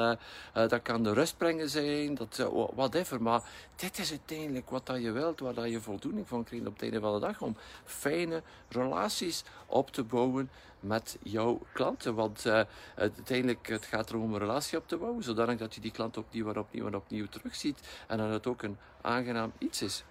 dat 0.53 0.83
kan 0.83 1.03
de 1.03 1.13
rust 1.13 1.37
brengen 1.37 1.69
zijn, 1.69 2.15
dat, 2.15 2.49
whatever. 2.75 3.23
Maar 3.23 3.43
dit 3.77 3.99
is 3.99 4.11
uiteindelijk 4.11 4.71
wat 4.71 4.87
dat 4.87 5.03
je 5.03 5.11
wilt, 5.11 5.41
waar 5.41 5.55
dat 5.55 5.71
je 5.71 5.81
voldoening 5.81 6.29
van 6.29 6.45
krijgt 6.45 6.67
op 6.67 6.73
het 6.73 6.83
einde 6.83 7.01
van 7.01 7.15
de 7.15 7.27
dag. 7.27 7.41
Om 7.41 7.57
fijne 7.85 8.43
relaties 8.69 9.45
op 9.67 9.91
te 9.91 10.03
bouwen 10.03 10.51
met 10.83 11.17
jouw 11.23 11.61
klanten. 11.73 12.15
Want 12.15 12.47
uh, 12.47 12.61
uiteindelijk 12.95 13.69
het 13.69 13.85
gaat 13.85 14.11
erom 14.11 14.33
een 14.33 14.39
relatie 14.39 14.79
op 14.79 14.89
te 14.89 14.97
bouwen, 14.97 15.23
zodanig 15.23 15.59
dat 15.59 15.75
je 15.75 15.81
die 15.81 15.91
klant 15.91 16.17
opnieuw 16.17 16.49
en 16.49 16.59
opnieuw 16.59 16.87
en 16.87 16.97
opnieuw 16.97 17.27
terugziet. 17.27 17.79
En 18.07 18.19
dat 18.19 18.31
het 18.31 18.47
ook 18.47 18.63
een 18.63 18.77
aangenaam 19.01 19.53
iets 19.59 19.83
is. 19.83 20.05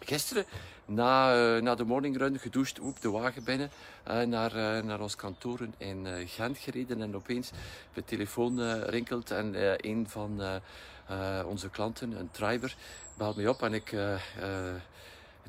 Gisteren, 0.00 0.44
na, 0.84 1.36
uh, 1.56 1.62
na 1.62 1.74
de 1.74 1.84
morningrun, 1.84 2.38
gedoucht, 2.38 2.80
op 2.80 3.00
de 3.00 3.10
wagen 3.10 3.44
binnen, 3.44 3.70
uh, 4.08 4.22
naar, 4.22 4.84
naar 4.84 5.00
ons 5.00 5.16
kantoren 5.16 5.74
in 5.78 6.06
Gent 6.26 6.58
gereden. 6.58 7.02
En 7.02 7.16
opeens 7.16 7.50
de 7.94 8.04
telefoon 8.04 8.82
rinkelt 8.82 9.30
en 9.30 9.54
een 9.88 10.08
van 10.08 10.60
onze 11.46 11.70
klanten, 11.70 12.12
een 12.12 12.30
driver, 12.30 12.76
belt 13.16 13.36
me 13.36 13.48
op 13.48 13.62
en 13.62 13.74
ik 13.74 13.94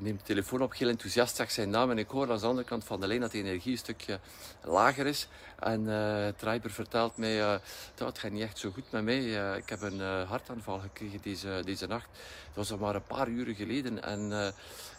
neem 0.00 0.16
de 0.16 0.22
telefoon 0.22 0.62
op, 0.62 0.74
heel 0.74 0.88
enthousiast, 0.88 1.36
zag 1.36 1.50
zijn 1.50 1.70
naam 1.70 1.90
en 1.90 1.98
ik 1.98 2.08
hoor 2.08 2.30
aan 2.30 2.38
de 2.38 2.46
andere 2.46 2.66
kant 2.66 2.84
van 2.84 3.00
de 3.00 3.06
lijn 3.06 3.20
dat 3.20 3.30
de 3.30 3.38
energie 3.38 3.72
een 3.72 3.78
stukje 3.78 4.20
lager 4.64 5.06
is. 5.06 5.28
En 5.58 5.82
uh, 5.82 6.70
vertelt 6.70 7.16
mij, 7.16 7.38
uh, 7.40 7.56
het 7.94 8.18
gaat 8.18 8.30
niet 8.30 8.42
echt 8.42 8.58
zo 8.58 8.70
goed 8.70 8.90
met 8.90 9.04
mij. 9.04 9.22
Uh, 9.22 9.56
ik 9.56 9.68
heb 9.68 9.82
een 9.82 10.00
hartaanval 10.26 10.78
gekregen 10.78 11.20
deze, 11.22 11.62
deze 11.64 11.86
nacht. 11.86 12.08
Het 12.46 12.56
was 12.56 12.72
al 12.72 12.78
maar 12.78 12.94
een 12.94 13.02
paar 13.02 13.28
uren 13.28 13.54
geleden. 13.54 14.02
En 14.02 14.52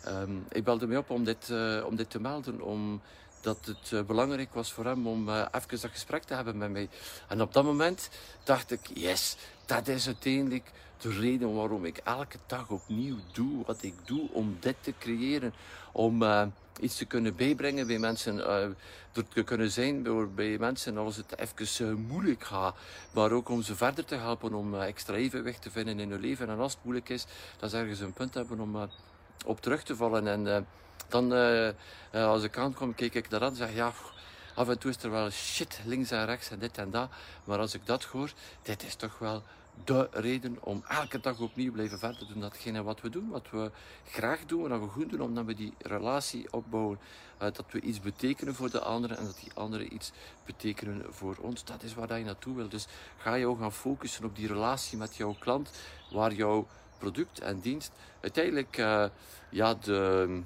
um, 0.07 0.45
ik 0.51 0.63
belde 0.63 0.87
mij 0.87 0.97
op 0.97 1.09
om 1.09 1.23
dit, 1.23 1.53
om 1.85 1.95
dit 1.95 2.09
te 2.09 2.19
melden, 2.19 2.61
om 2.61 3.01
dat 3.41 3.57
het 3.65 4.07
belangrijk 4.07 4.53
was 4.53 4.71
voor 4.71 4.85
hem 4.85 5.07
om 5.07 5.29
uh, 5.29 5.45
even 5.51 5.81
dat 5.81 5.91
gesprek 5.91 6.23
te 6.23 6.33
hebben 6.33 6.57
met 6.57 6.71
mij. 6.71 6.89
En 7.27 7.41
op 7.41 7.53
dat 7.53 7.63
moment 7.63 8.09
dacht 8.43 8.71
ik, 8.71 8.89
yes, 8.93 9.35
dat 9.65 9.87
is 9.87 10.05
uiteindelijk 10.05 10.71
de 10.97 11.09
reden 11.09 11.55
waarom 11.55 11.85
ik 11.85 11.97
elke 11.97 12.37
dag 12.45 12.69
opnieuw 12.69 13.15
doe 13.31 13.65
wat 13.65 13.83
ik 13.83 13.93
doe 14.05 14.29
om 14.31 14.57
dit 14.59 14.75
te 14.81 14.93
creëren. 14.99 15.53
Om 15.91 16.21
uh, 16.21 16.45
iets 16.79 16.97
te 16.97 17.05
kunnen 17.05 17.35
bijbrengen 17.35 17.87
bij 17.87 17.99
mensen. 17.99 18.47
Er 18.47 18.75
te 19.33 19.43
kunnen 19.43 19.71
zijn 19.71 20.35
bij 20.35 20.57
mensen 20.57 20.97
als 20.97 21.15
het 21.15 21.37
even 21.37 21.99
moeilijk 21.99 22.43
gaat. 22.43 22.75
Maar 23.13 23.31
ook 23.31 23.49
om 23.49 23.61
ze 23.61 23.75
verder 23.75 24.05
te 24.05 24.15
helpen 24.15 24.53
om 24.53 24.75
extra 24.75 25.15
evenwicht 25.15 25.61
te 25.61 25.71
vinden 25.71 25.99
in 25.99 26.09
hun 26.09 26.19
leven. 26.19 26.49
En 26.49 26.59
als 26.59 26.73
het 26.73 26.83
moeilijk 26.83 27.09
is, 27.09 27.25
dat 27.59 27.69
ze 27.69 27.77
ergens 27.77 27.99
een 27.99 28.13
punt 28.13 28.33
hebben 28.33 28.59
om 28.59 28.89
op 29.45 29.61
terug 29.61 29.83
te 29.83 29.95
vallen. 29.95 30.27
En 30.27 30.67
dan, 31.09 31.33
als 32.11 32.43
ik 32.43 32.57
aankom, 32.57 32.95
kijk 32.95 33.15
ik 33.15 33.29
daar 33.29 33.41
aan 33.41 33.49
en 33.49 33.55
zeg 33.55 33.73
ja 33.73 33.93
af 34.59 34.69
en 34.69 34.79
toe 34.79 34.89
is 34.89 35.03
er 35.03 35.11
wel 35.11 35.29
shit 35.29 35.79
links 35.85 36.11
en 36.11 36.25
rechts 36.25 36.49
en 36.49 36.59
dit 36.59 36.77
en 36.77 36.89
dat. 36.89 37.09
Maar 37.43 37.59
als 37.59 37.73
ik 37.73 37.85
dat 37.85 38.03
hoor, 38.03 38.33
dit 38.61 38.83
is 38.83 38.95
toch 38.95 39.19
wel 39.19 39.43
de 39.83 40.07
reden 40.11 40.57
om 40.59 40.83
elke 40.87 41.19
dag 41.19 41.39
opnieuw 41.39 41.71
blijven 41.71 41.99
verder 41.99 42.27
doen 42.27 42.39
datgene 42.39 42.83
wat 42.83 43.01
we 43.01 43.09
doen, 43.09 43.29
wat 43.29 43.49
we 43.49 43.71
graag 44.05 44.45
doen, 44.45 44.69
wat 44.69 44.79
we 44.79 44.87
goed 44.87 45.09
doen, 45.09 45.21
omdat 45.21 45.45
we 45.45 45.53
die 45.53 45.73
relatie 45.77 46.53
opbouwen, 46.53 46.99
uh, 47.33 47.39
dat 47.39 47.65
we 47.71 47.81
iets 47.81 47.99
betekenen 47.99 48.55
voor 48.55 48.69
de 48.69 48.79
anderen 48.79 49.17
en 49.17 49.25
dat 49.25 49.39
die 49.43 49.51
anderen 49.53 49.93
iets 49.93 50.11
betekenen 50.45 51.05
voor 51.09 51.37
ons. 51.41 51.65
Dat 51.65 51.83
is 51.83 51.93
waar 51.93 52.17
je 52.17 52.25
naartoe 52.25 52.55
wil. 52.55 52.69
Dus 52.69 52.87
ga 53.17 53.33
je 53.33 53.47
ook 53.47 53.59
gaan 53.59 53.73
focussen 53.73 54.25
op 54.25 54.35
die 54.35 54.47
relatie 54.47 54.97
met 54.97 55.15
jouw 55.15 55.35
klant, 55.39 55.71
waar 56.11 56.33
jouw 56.33 56.67
product 56.97 57.39
en 57.39 57.59
dienst 57.59 57.91
uiteindelijk 58.21 58.75
ja, 59.49 59.73
de, 59.73 60.41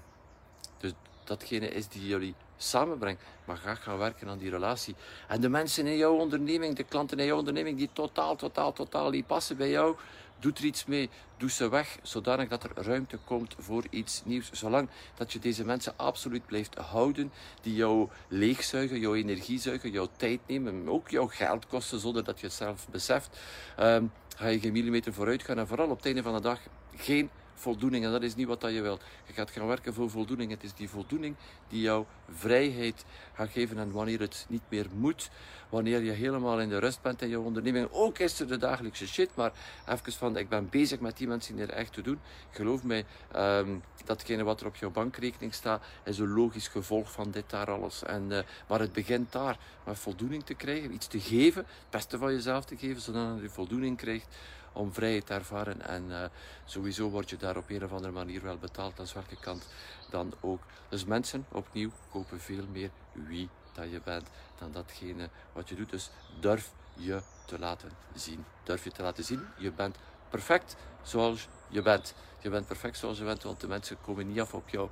de, 0.83 0.93
datgene 1.23 1.67
is 1.67 1.87
die 1.87 2.07
jullie 2.07 2.35
samenbrengt. 2.57 3.21
Maar 3.45 3.57
ga 3.57 3.75
gaan 3.75 3.97
werken 3.97 4.27
aan 4.27 4.37
die 4.37 4.49
relatie. 4.49 4.95
En 5.27 5.41
de 5.41 5.49
mensen 5.49 5.87
in 5.87 5.97
jouw 5.97 6.15
onderneming, 6.15 6.75
de 6.75 6.83
klanten 6.83 7.19
in 7.19 7.25
jouw 7.25 7.37
onderneming 7.37 7.77
die 7.77 7.89
totaal, 7.93 8.35
totaal, 8.35 8.73
totaal 8.73 9.09
niet 9.09 9.27
passen 9.27 9.57
bij 9.57 9.69
jou, 9.69 9.95
doe 10.39 10.53
er 10.53 10.65
iets 10.65 10.85
mee. 10.85 11.09
Doe 11.37 11.49
ze 11.49 11.69
weg, 11.69 11.97
zodanig 12.01 12.49
dat 12.49 12.63
er 12.63 12.71
ruimte 12.75 13.17
komt 13.25 13.55
voor 13.57 13.83
iets 13.89 14.21
nieuws. 14.25 14.51
Zolang 14.51 14.89
dat 15.15 15.33
je 15.33 15.39
deze 15.39 15.65
mensen 15.65 15.93
absoluut 15.95 16.45
blijft 16.45 16.75
houden, 16.75 17.31
die 17.61 17.75
jou 17.75 18.09
leegzuigen, 18.27 18.99
jouw 18.99 19.15
energie 19.15 19.59
zuigen, 19.59 19.91
jouw 19.91 20.07
tijd 20.17 20.39
nemen, 20.47 20.89
ook 20.89 21.09
jouw 21.09 21.27
geld 21.27 21.67
kosten, 21.67 21.99
zonder 21.99 22.23
dat 22.23 22.39
je 22.39 22.45
het 22.45 22.55
zelf 22.55 22.87
beseft, 22.89 23.39
um, 23.79 24.11
ga 24.35 24.47
je 24.47 24.59
geen 24.59 24.71
millimeter 24.71 25.13
vooruit 25.13 25.43
gaan. 25.43 25.57
En 25.57 25.67
vooral 25.67 25.89
op 25.89 25.97
het 25.97 26.05
einde 26.05 26.23
van 26.23 26.33
de 26.33 26.41
dag 26.41 26.59
geen 26.95 27.29
voldoening. 27.53 28.05
En 28.05 28.11
dat 28.11 28.23
is 28.23 28.35
niet 28.35 28.47
wat 28.47 28.61
dat 28.61 28.73
je 28.73 28.81
wilt. 28.81 29.01
Je 29.25 29.33
gaat 29.33 29.51
gaan 29.51 29.67
werken 29.67 29.93
voor 29.93 30.09
voldoening. 30.09 30.51
Het 30.51 30.63
is 30.63 30.73
die 30.73 30.89
voldoening 30.89 31.35
die 31.67 31.81
jou 31.81 32.05
vrijheid 32.29 33.05
gaat 33.33 33.49
geven. 33.49 33.77
En 33.77 33.91
wanneer 33.91 34.19
het 34.19 34.45
niet 34.49 34.61
meer 34.69 34.87
moet, 34.95 35.29
wanneer 35.69 36.01
je 36.01 36.11
helemaal 36.11 36.59
in 36.59 36.69
de 36.69 36.77
rust 36.77 37.01
bent 37.01 37.21
in 37.21 37.29
je 37.29 37.39
onderneming, 37.39 37.87
ook 37.91 38.19
is 38.19 38.39
er 38.39 38.47
de 38.47 38.57
dagelijkse 38.57 39.07
shit, 39.07 39.35
maar 39.35 39.51
even 39.87 40.13
van, 40.13 40.37
ik 40.37 40.49
ben 40.49 40.69
bezig 40.69 40.99
met 40.99 41.17
die 41.17 41.27
mensen 41.27 41.59
er 41.59 41.69
echt 41.69 41.93
te 41.93 42.01
doen. 42.01 42.19
Geloof 42.51 42.83
mij, 42.83 43.05
um, 43.35 43.83
datgene 44.05 44.43
wat 44.43 44.61
er 44.61 44.67
op 44.67 44.75
jouw 44.75 44.91
bankrekening 44.91 45.53
staat, 45.53 45.83
is 46.03 46.19
een 46.19 46.33
logisch 46.33 46.67
gevolg 46.67 47.11
van 47.11 47.31
dit 47.31 47.49
daar 47.49 47.71
alles. 47.71 48.03
En, 48.03 48.23
uh, 48.29 48.39
maar 48.67 48.79
het 48.79 48.93
begint 48.93 49.31
daar, 49.31 49.57
met 49.85 49.99
voldoening 49.99 50.43
te 50.43 50.53
krijgen, 50.53 50.93
iets 50.93 51.07
te 51.07 51.19
geven, 51.19 51.65
het 51.65 51.89
beste 51.89 52.17
van 52.17 52.33
jezelf 52.33 52.65
te 52.65 52.77
geven, 52.77 53.01
zodat 53.01 53.41
je 53.41 53.49
voldoening 53.49 53.97
krijgt 53.97 54.27
om 54.73 54.93
vrijheid 54.93 55.25
te 55.25 55.33
ervaren. 55.33 55.81
En 55.81 56.03
uh, 56.09 56.23
sowieso 56.65 57.09
word 57.09 57.29
je 57.29 57.37
daar 57.37 57.57
op 57.57 57.69
een 57.69 57.83
of 57.83 57.91
andere 57.91 58.11
manier 58.11 58.41
wel 58.41 58.57
betaald, 58.57 58.99
aan 58.99 59.05
welke 59.13 59.39
kant 59.39 59.67
dan 60.09 60.33
ook. 60.39 60.61
Dus 60.89 61.05
mensen, 61.05 61.45
opnieuw, 61.51 61.91
kopen 62.11 62.39
veel 62.39 62.65
meer 62.71 62.89
wie 63.11 63.49
dat 63.73 63.91
je 63.91 64.01
bent 64.03 64.27
dan 64.59 64.71
datgene 64.71 65.29
wat 65.53 65.69
je 65.69 65.75
doet. 65.75 65.89
Dus 65.89 66.09
durf 66.39 66.71
je 66.93 67.21
te 67.45 67.59
laten 67.59 67.91
zien. 68.15 68.45
Durf 68.63 68.83
je 68.83 68.91
te 68.91 69.01
laten 69.01 69.23
zien, 69.23 69.47
je 69.57 69.71
bent 69.71 69.97
perfect 70.29 70.75
zoals 71.01 71.47
je 71.69 71.81
bent. 71.81 72.13
Je 72.39 72.49
bent 72.49 72.67
perfect 72.67 72.97
zoals 72.97 73.17
je 73.17 73.23
bent, 73.23 73.43
want 73.43 73.61
de 73.61 73.67
mensen 73.67 73.97
komen 74.01 74.27
niet 74.27 74.41
af 74.41 74.53
op 74.53 74.69
jou. 74.69 74.89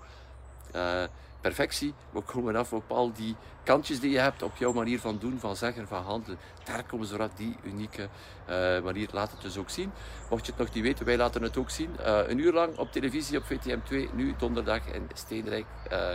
Uh, 0.75 1.03
perfectie. 1.41 1.93
We 2.09 2.21
komen 2.21 2.55
af 2.55 2.73
op 2.73 2.91
al 2.91 3.11
die 3.13 3.35
kantjes 3.63 3.99
die 3.99 4.11
je 4.11 4.19
hebt 4.19 4.43
op 4.43 4.55
jouw 4.55 4.73
manier 4.73 4.99
van 4.99 5.17
doen, 5.17 5.39
van 5.39 5.55
zeggen, 5.55 5.87
van 5.87 6.03
handelen. 6.03 6.39
Daar 6.63 6.83
komen 6.83 7.07
ze 7.07 7.17
uit 7.17 7.37
die 7.37 7.55
unieke 7.63 8.09
uh, 8.49 8.81
manier. 8.83 9.09
Laat 9.11 9.31
het 9.31 9.41
dus 9.41 9.57
ook 9.57 9.69
zien. 9.69 9.91
Mocht 10.29 10.45
je 10.45 10.51
het 10.51 10.61
nog 10.61 10.73
niet 10.73 10.83
weten, 10.83 11.05
wij 11.05 11.17
laten 11.17 11.41
het 11.41 11.57
ook 11.57 11.69
zien. 11.69 11.95
Uh, 11.99 12.19
een 12.27 12.37
uur 12.37 12.53
lang 12.53 12.77
op 12.77 12.91
televisie 12.91 13.37
op 13.37 13.43
VTM2, 13.43 14.13
nu 14.13 14.33
donderdag 14.37 14.87
in 14.93 15.09
Steenrijk, 15.13 15.65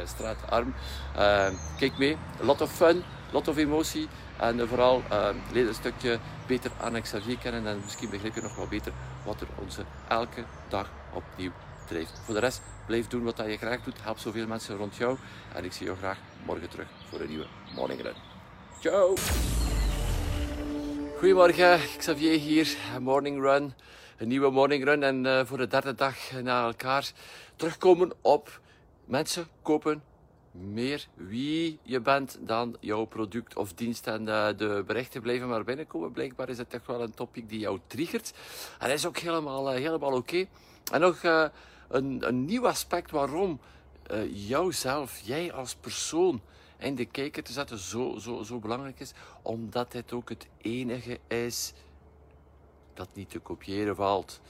straat 0.05 0.51
Arm. 0.51 0.75
kijk 1.79 1.99
mee, 1.99 2.17
lot 2.41 2.61
of 2.61 2.73
fun, 2.73 3.03
lot 3.33 3.49
of 3.49 3.57
emotie. 3.57 4.09
En 4.37 4.69
vooral 4.69 5.03
leer 5.53 5.69
een 5.69 5.75
stukje 5.75 6.19
beter 6.47 6.71
aan 6.81 7.03
Xavier 7.03 7.39
kennen 7.39 7.67
en 7.67 7.81
misschien 7.85 8.11
begrijp 8.11 8.35
je 8.35 8.43
nog 8.43 8.57
wel 8.57 8.69
beter 8.69 8.93
wat 9.25 9.41
er 9.41 9.49
onze 9.63 9.85
elke 10.09 10.45
dag 10.69 10.91
opnieuw 11.13 11.53
Voor 11.87 12.35
de 12.35 12.41
rest, 12.41 12.63
blijf 12.87 13.07
doen 13.07 13.23
wat 13.23 13.37
je 13.37 13.57
graag 13.57 13.83
doet. 13.83 14.03
Help 14.03 14.19
zoveel 14.19 14.47
mensen 14.47 14.77
rond 14.77 14.97
jou. 14.97 15.19
En 15.55 15.65
ik 15.65 15.73
zie 15.73 15.87
jou 15.87 15.99
graag 15.99 16.19
morgen 16.47 16.69
terug 16.69 16.89
voor 17.09 17.21
een 17.21 17.29
nieuwe 17.29 17.47
Morning 17.75 18.03
Run. 18.03 18.15
Ciao! 18.81 19.15
Goedemorgen, 21.19 21.81
Xavier 21.99 22.39
hier. 22.39 22.77
Morning 23.01 23.41
Run. 23.41 23.75
Een 24.17 24.29
nieuwe 24.29 24.51
Morning 24.51 24.85
Run. 24.85 25.03
En 25.03 25.25
uh, 25.25 25.45
voor 25.45 25.59
de 25.59 25.67
derde 25.67 25.95
dag 25.95 26.17
na 26.43 26.65
elkaar 26.65 27.13
terugkomen 27.57 28.13
op 28.21 28.61
mensen 29.05 29.47
kopen 29.63 30.03
meer 30.51 31.07
wie 31.15 31.79
je 31.83 32.01
bent 32.01 32.39
dan 32.41 32.77
jouw 32.81 33.05
product 33.05 33.57
of 33.57 33.73
dienst. 33.73 34.07
En 34.07 34.23
uh, 34.27 34.49
de 34.57 34.83
berichten 34.87 35.23
blijven 35.23 35.49
maar 35.49 35.65
binnenkomen. 35.65 36.13
Blijkbaar 36.13 36.49
is 36.49 36.59
het 36.59 36.75
echt 36.75 36.87
wel 36.87 37.03
een 37.03 37.15
topic 37.15 37.49
die 37.49 37.59
jou 37.59 37.79
triggert. 37.87 38.33
En 38.79 38.89
dat 38.89 38.99
is 38.99 39.07
ook 39.07 39.19
helemaal, 39.19 39.73
uh, 39.75 39.79
helemaal 39.79 40.13
oké. 40.13 40.47
En 40.93 41.01
nog 41.01 41.51
een, 41.89 42.29
een 42.29 42.45
nieuw 42.45 42.67
aspect 42.67 43.11
waarom 43.11 43.61
uh, 44.11 44.49
jouzelf, 44.49 45.21
jij 45.25 45.53
als 45.53 45.75
persoon 45.75 46.41
in 46.79 46.95
de 46.95 47.05
kijker 47.05 47.43
te 47.43 47.53
zetten 47.53 47.79
zo, 47.79 48.19
zo, 48.19 48.43
zo 48.43 48.59
belangrijk 48.59 49.01
is. 49.01 49.13
Omdat 49.43 49.93
het 49.93 50.13
ook 50.13 50.29
het 50.29 50.47
enige 50.61 51.19
is 51.27 51.73
dat 52.95 53.09
niet 53.13 53.31
te 53.31 53.39
kopiëren 53.39 53.97
valt. 53.97 54.41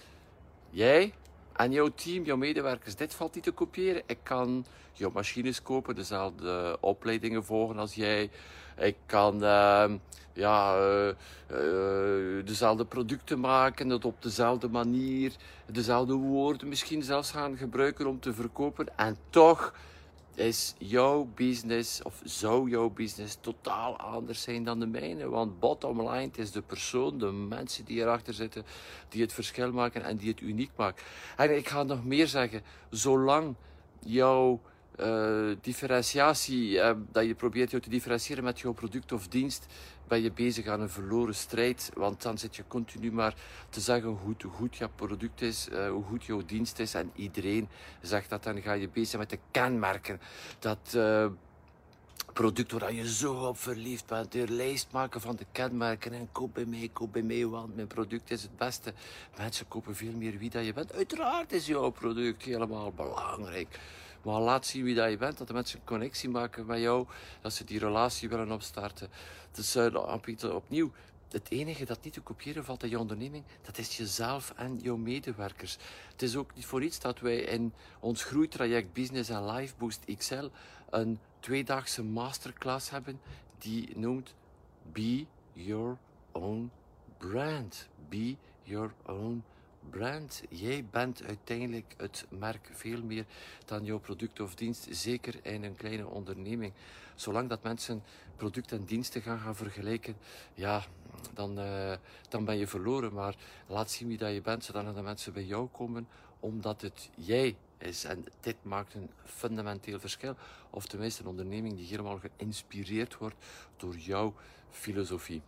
Jij 0.71 1.15
en 1.53 1.73
jouw 1.73 1.89
team, 1.95 2.25
jouw 2.25 2.37
medewerkers, 2.37 2.97
dit 2.97 3.15
valt 3.15 3.35
niet 3.35 3.45
te 3.45 3.51
kopiëren. 3.51 4.03
Ik 4.07 4.19
kan 4.23 4.67
jouw 4.93 5.11
machines 5.11 5.63
kopen, 5.63 5.95
dezelfde 5.95 6.79
opleidingen 6.81 7.45
volgen 7.45 7.79
als 7.79 7.95
jij. 7.95 8.31
Ik 8.77 8.97
kan 9.07 9.35
uh, 9.43 9.91
ja, 10.33 10.79
uh, 10.79 11.09
uh, 11.51 12.45
dezelfde 12.45 12.85
producten 12.85 13.41
maken, 13.41 13.89
dat 13.89 14.05
op 14.05 14.23
dezelfde 14.23 14.69
manier, 14.69 15.33
dezelfde 15.67 16.15
woorden 16.15 16.69
misschien 16.69 17.03
zelfs 17.03 17.31
gaan 17.31 17.57
gebruiken 17.57 18.07
om 18.07 18.21
te 18.21 18.35
verkopen. 18.35 18.99
En 18.99 19.17
toch 19.31 19.73
is 20.35 20.75
jouw 20.79 21.29
business, 21.35 22.03
of 22.03 22.21
zou 22.25 22.71
jouw 22.71 22.91
business 22.91 23.39
totaal 23.41 23.97
anders 23.97 24.43
zijn 24.43 24.65
dan 24.65 24.81
de 24.81 24.87
mijne. 24.87 25.29
Want 25.29 25.61
bottom 25.61 26.01
line, 26.01 26.27
het 26.27 26.39
is 26.39 26.51
de 26.51 26.63
persoon, 26.63 27.19
de 27.19 27.33
mensen 27.33 27.85
die 27.85 28.01
erachter 28.01 28.35
zitten, 28.35 28.65
die 29.09 29.23
het 29.23 29.33
verschil 29.33 29.73
maken 29.73 30.03
en 30.03 30.17
die 30.17 30.29
het 30.29 30.41
uniek 30.41 30.71
maken. 30.77 31.05
En 31.37 31.57
ik 31.57 31.69
ga 31.69 31.83
nog 31.83 32.05
meer 32.05 32.27
zeggen, 32.27 32.63
zolang 32.91 33.55
jouw 34.01 34.61
uh, 35.01 35.57
differentiatie, 35.61 36.71
uh, 36.71 36.91
dat 37.13 37.27
je 37.27 37.35
probeert 37.35 37.71
jou 37.71 37.83
te 37.83 37.91
differentiëren 37.91 38.45
met 38.45 38.61
jouw 38.61 38.73
product 38.73 39.13
of 39.13 39.29
dienst, 39.29 39.67
ben 40.09 40.23
je 40.23 40.33
bezig 40.33 40.67
aan 40.67 40.81
een 40.81 40.91
verloren 40.91 41.35
strijd. 41.35 41.91
Want 41.95 42.23
dan 42.23 42.39
zit 42.39 42.57
je 42.57 42.65
continu 42.69 43.13
maar 43.13 43.35
te 43.69 43.81
zeggen 43.81 44.11
hoe 44.11 44.35
goed, 44.51 44.77
jouw 44.77 44.91
product 44.95 45.41
is, 45.41 45.69
uh, 45.73 45.89
hoe 45.89 46.05
goed 46.05 46.25
jouw 46.25 46.43
dienst 46.47 46.79
is. 46.79 46.95
En 46.95 47.11
iedereen 47.15 47.69
zegt 48.01 48.31
dat. 48.31 48.43
Dan 48.43 48.63
ga 48.63 48.73
je 48.73 48.89
bezig 48.89 49.19
met 49.19 49.31
de 49.31 49.39
kenmerken. 49.51 50.21
Dat 50.59 50.97
product 52.33 52.73
waar 52.73 52.93
je 52.93 53.09
zo 53.09 53.35
op 53.35 53.59
verliefd 53.59 54.07
bent. 54.07 54.33
De 54.33 54.49
lijst 54.49 54.89
maken 54.93 55.21
van 55.21 55.37
de 55.37 55.47
kenmerken. 55.53 56.13
En 56.13 56.29
koop 56.33 56.55
bij 56.55 56.65
mij, 56.65 56.91
koop 56.93 57.13
bij 57.13 57.23
mij, 57.23 57.47
want 57.47 57.75
mijn 57.75 57.87
product 57.87 58.31
is 58.31 58.43
het 58.43 58.57
beste. 58.57 58.93
Mensen 59.37 59.69
kopen 59.69 59.97
veel 59.97 60.13
meer 60.13 60.39
wie 60.39 60.51
dat 60.51 60.65
je 60.65 60.73
bent. 60.73 60.93
Uiteraard 60.93 61.53
is 61.53 61.67
jouw 61.67 61.91
product 61.91 62.43
helemaal 62.43 62.93
belangrijk. 62.93 63.79
Maar 64.23 64.41
laat 64.41 64.67
zien 64.67 64.85
wie 64.85 64.95
dat 64.95 65.11
je 65.11 65.17
bent, 65.17 65.39
dat 65.39 65.47
de 65.47 65.53
mensen 65.53 65.79
een 65.79 65.85
connectie 65.85 66.29
maken 66.29 66.67
met 66.67 66.81
jou, 66.81 67.07
dat 67.41 67.53
ze 67.53 67.65
die 67.65 67.79
relatie 67.79 68.29
willen 68.29 68.53
opstarten. 68.53 69.09
Dus 69.53 69.77
uh, 69.77 70.55
opnieuw, 70.55 70.93
het 71.31 71.51
enige 71.51 71.85
dat 71.85 72.05
niet 72.05 72.13
te 72.13 72.21
kopiëren 72.21 72.65
valt 72.65 72.83
in 72.83 72.89
je 72.89 72.99
onderneming, 72.99 73.45
dat 73.63 73.79
is 73.79 73.97
jezelf 73.97 74.53
en 74.57 74.79
jouw 74.79 74.97
medewerkers. 74.97 75.79
Het 76.13 76.23
is 76.23 76.37
ook 76.37 76.55
niet 76.55 76.67
voor 76.67 76.83
iets 76.83 77.01
dat 77.01 77.21
wij 77.21 77.39
in 77.39 77.73
ons 78.01 78.25
groeitraject 78.25 78.93
Business 78.93 79.31
and 79.31 79.51
Life 79.51 79.75
Boost 79.79 80.05
XL 80.17 80.49
een 80.91 81.19
tweedaagse 81.41 82.03
masterclass 82.03 82.91
hebben 82.91 83.21
die 83.59 83.99
noemt 83.99 84.35
Be 84.93 85.27
Your 85.53 85.97
Own 86.33 86.71
Brand. 87.19 87.89
Be 88.09 88.37
Your 88.63 88.93
Own 89.07 89.45
brand. 89.91 90.43
Jij 90.49 90.85
bent 90.91 91.23
uiteindelijk 91.25 91.95
het 91.97 92.27
merk 92.29 92.71
veel 92.73 93.03
meer 93.03 93.25
dan 93.65 93.85
jouw 93.85 93.99
product 93.99 94.41
of 94.41 94.55
dienst, 94.55 94.87
zeker 94.91 95.35
in 95.43 95.65
een 95.65 95.77
kleine 95.77 96.07
onderneming. 96.07 96.73
Zolang 97.15 97.49
dat 97.49 97.63
mensen 97.63 98.03
product 98.37 98.73
en 98.73 98.85
diensten 98.85 99.23
gaan 99.23 99.39
gaan 99.39 99.57
vergelijken, 99.57 100.17
ja, 100.55 100.85
dan, 101.35 101.59
uh, 101.59 101.93
dan 102.29 102.45
ben 102.45 102.59
je 102.59 102.67
verloren. 102.67 103.13
Maar 103.13 103.37
laat 103.67 103.91
zien 103.91 104.09
wie 104.09 104.19
dat 104.19 104.33
je 104.33 104.41
bent, 104.41 104.65
zodat 104.65 104.95
de 104.95 105.03
mensen 105.03 105.33
bij 105.33 105.45
jou 105.45 105.69
komen, 105.69 106.09
omdat 106.41 106.81
het 106.81 107.11
jij 107.15 107.57
is. 107.79 108.05
En 108.05 108.25
dit 108.41 108.57
maakt 108.63 108.95
een 108.95 109.11
fundamenteel 109.25 110.01
verschil. 110.01 110.35
Of 110.71 110.87
tenminste 110.87 111.23
een 111.23 111.29
onderneming 111.29 111.77
die 111.77 111.87
helemaal 111.87 112.21
geïnspireerd 112.37 113.17
wordt 113.17 113.37
door 113.77 113.97
jouw 113.97 114.35
filosofie. 114.71 115.43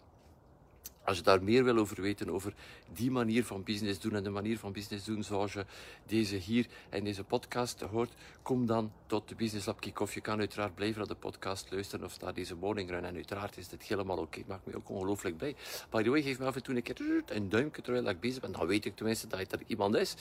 Als 1.08 1.16
je 1.16 1.22
daar 1.22 1.42
meer 1.42 1.64
wil 1.64 1.76
over 1.76 2.02
weten, 2.02 2.30
over 2.30 2.52
die 2.92 3.10
manier 3.10 3.44
van 3.44 3.62
business 3.62 4.00
doen 4.00 4.14
en 4.14 4.22
de 4.22 4.30
manier 4.30 4.58
van 4.58 4.72
business 4.72 5.04
doen 5.04 5.24
zoals 5.24 5.52
je 5.52 5.64
deze 6.06 6.36
hier 6.36 6.66
in 6.90 7.04
deze 7.04 7.24
podcast 7.24 7.80
hoort, 7.80 8.12
kom 8.42 8.66
dan 8.66 8.92
tot 9.06 9.28
de 9.28 9.34
Business 9.34 9.66
Lab 9.66 9.80
Kick-Off. 9.80 10.14
Je 10.14 10.20
kan 10.20 10.38
uiteraard 10.38 10.74
blijven 10.74 10.98
naar 10.98 11.08
de 11.08 11.14
podcast 11.14 11.70
luisteren 11.70 12.06
of 12.06 12.20
naar 12.20 12.34
deze 12.34 12.54
morning 12.54 12.90
run. 12.90 13.04
En 13.04 13.14
uiteraard 13.14 13.56
is 13.56 13.68
dit 13.68 13.82
helemaal 13.82 14.18
oké. 14.18 14.42
Maakt 14.46 14.66
me 14.66 14.76
ook 14.76 14.88
ongelooflijk 14.88 15.36
blij. 15.36 15.56
By 15.90 16.02
the 16.02 16.10
way, 16.10 16.22
geef 16.22 16.38
me 16.38 16.46
af 16.46 16.56
en 16.56 16.62
toe 16.62 16.76
een 16.76 16.82
keer 16.82 17.22
een 17.26 17.48
duimpje 17.48 17.82
terwijl 17.82 18.08
ik 18.08 18.20
bezig 18.20 18.40
ben. 18.40 18.52
Dan 18.52 18.66
weet 18.66 18.84
ik 18.84 18.96
tenminste 18.96 19.26
dat 19.26 19.52
er 19.52 19.60
iemand 19.66 19.96
is. 19.96 20.14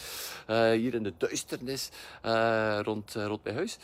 Uh, 0.49 0.71
hier 0.71 0.93
in 0.93 1.03
de 1.03 1.13
duisternis 1.17 1.89
uh, 2.25 2.79
rond, 2.81 3.15
uh, 3.15 3.25
rond 3.25 3.43
mijn 3.43 3.55
huis. 3.55 3.77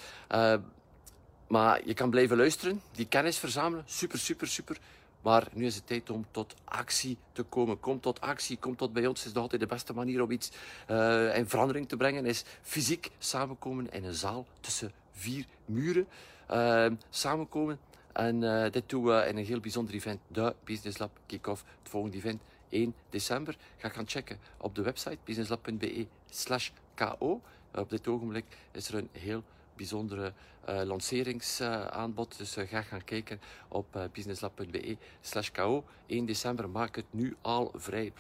maar 1.48 1.88
je 1.88 1.94
kan 1.94 2.10
blijven 2.10 2.38
luisteren, 2.38 2.82
die 2.92 3.08
kennis 3.08 3.38
verzamelen. 3.38 3.84
Super, 3.88 4.20
super, 4.20 4.48
super. 4.48 4.78
Maar 5.24 5.48
nu 5.54 5.66
is 5.66 5.76
het 5.76 5.88
tijd 5.88 6.10
om 6.10 6.26
tot 6.32 6.56
actie 6.64 7.18
te 7.32 7.44
komen. 7.44 7.80
Kom 7.80 8.00
tot 8.00 8.22
actie, 8.22 8.58
kom 8.58 8.76
tot 8.76 8.94
bij 8.94 9.08
ons. 9.08 9.26
is 9.26 9.32
nog 9.32 9.44
altijd 9.44 9.62
de 9.62 9.68
beste 9.68 9.94
manier 9.94 10.22
om 10.22 10.32
iets 10.32 10.52
uh, 10.90 11.38
in 11.38 11.50
verandering 11.50 11.88
te 11.88 11.98
brengen. 11.98 12.26
Is 12.26 12.44
fysiek 12.62 13.12
samenkomen 13.18 13.92
in 13.92 14.04
een 14.04 14.14
zaal 14.14 14.46
tussen 14.60 14.92
vier 15.12 15.46
muren 15.66 16.08
samenkomen. 17.10 17.80
En 18.14 18.40
dit 18.72 18.90
doen 18.90 19.04
we 19.04 19.26
in 19.28 19.38
een 19.38 19.46
heel 19.46 19.60
bijzonder 19.60 19.94
event, 19.94 20.20
de 20.28 20.56
Business 20.64 20.98
Lab 20.98 21.20
Kick-Off. 21.26 21.64
Het 21.82 21.90
volgende 21.90 22.18
event 22.18 22.42
1 22.74 22.94
december. 23.10 23.56
Ga 23.78 23.90
gaan 23.90 24.08
checken 24.08 24.40
op 24.58 24.76
de 24.76 24.82
website 24.82 25.18
businesslab.be 25.24 26.08
slash 26.30 26.70
ko. 26.96 27.42
Op 27.76 27.90
dit 27.90 28.08
ogenblik 28.08 28.46
is 28.72 28.88
er 28.88 28.96
een 28.96 29.10
heel 29.12 29.44
bijzondere 29.76 30.34
uh, 30.70 30.82
lanceringsaanbod. 30.82 32.38
dus 32.38 32.58
uh, 32.58 32.68
ga 32.68 32.82
gaan 32.82 33.04
kijken 33.04 33.42
op 33.68 33.96
uh, 33.96 34.04
businesslab.be 34.12 34.98
slash 35.22 35.52
ko. 35.52 35.84
1 36.06 36.26
december 36.26 36.70
maak 36.70 36.96
het 36.96 37.06
nu 37.10 37.36
al 37.42 37.72
vrij 37.76 38.14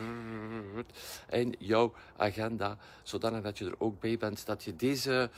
in 1.29 1.55
jouw 1.59 1.93
agenda, 2.17 2.77
zodanig 3.03 3.41
dat 3.41 3.57
je 3.57 3.65
er 3.65 3.75
ook 3.77 3.99
bij 3.99 4.17
bent, 4.17 4.45
dat 4.45 4.63
je 4.63 4.75
deze, 4.75 5.29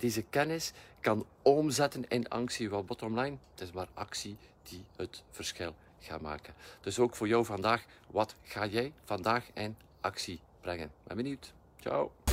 deze 0.00 0.22
kennis 0.22 0.72
kan 1.00 1.26
omzetten 1.42 2.08
in 2.08 2.28
actie. 2.28 2.70
Wel, 2.70 2.84
bottom 2.84 3.18
line, 3.18 3.36
het 3.50 3.60
is 3.60 3.72
maar 3.72 3.88
actie 3.94 4.36
die 4.62 4.84
het 4.96 5.22
verschil 5.30 5.74
gaat 5.98 6.20
maken. 6.20 6.54
Dus 6.80 6.98
ook 6.98 7.16
voor 7.16 7.28
jou 7.28 7.44
vandaag, 7.44 7.84
wat 8.10 8.34
ga 8.42 8.66
jij 8.66 8.92
vandaag 9.04 9.50
in 9.54 9.76
actie 10.00 10.40
brengen? 10.60 10.90
Ben 11.04 11.16
benieuwd. 11.16 11.52
Ciao. 11.80 12.23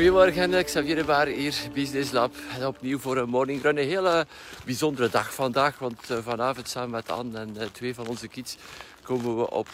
Goedemorgen, 0.00 0.64
Xavier 0.64 0.96
de 0.96 1.04
Baar 1.04 1.26
hier, 1.26 1.54
Business 1.74 2.12
Lab. 2.12 2.34
En 2.58 2.66
opnieuw 2.66 2.98
voor 2.98 3.16
een 3.16 3.28
morning 3.28 3.62
run. 3.62 3.76
Een 3.78 3.88
hele 3.88 4.26
bijzondere 4.64 5.08
dag 5.08 5.34
vandaag, 5.34 5.78
want 5.78 6.10
eh, 6.10 6.18
vanavond 6.18 6.68
samen 6.68 6.90
met 6.90 7.10
Anne 7.10 7.38
en 7.38 7.56
eh, 7.56 7.66
twee 7.72 7.94
van 7.94 8.06
onze 8.06 8.28
kids 8.28 8.56
komen 9.02 9.36
we 9.36 9.50
op 9.50 9.68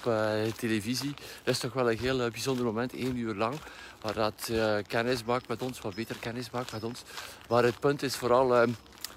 televisie. 0.56 1.14
Dat 1.44 1.54
is 1.54 1.60
toch 1.60 1.72
wel 1.72 1.90
een 1.90 1.98
heel 1.98 2.30
bijzonder 2.30 2.64
moment, 2.64 2.94
één 2.94 3.16
uur 3.16 3.34
lang, 3.34 3.54
waar 4.00 4.14
dat 4.14 4.48
uh, 4.50 4.76
kennis 4.86 5.24
maakt 5.24 5.48
met 5.48 5.62
ons, 5.62 5.80
wat 5.80 5.94
beter 5.94 6.16
kennis 6.20 6.50
maakt 6.50 6.72
met 6.72 6.84
ons. 6.84 7.02
Maar 7.48 7.64
het 7.64 7.80
punt 7.80 8.02
is 8.02 8.16
vooral 8.16 8.66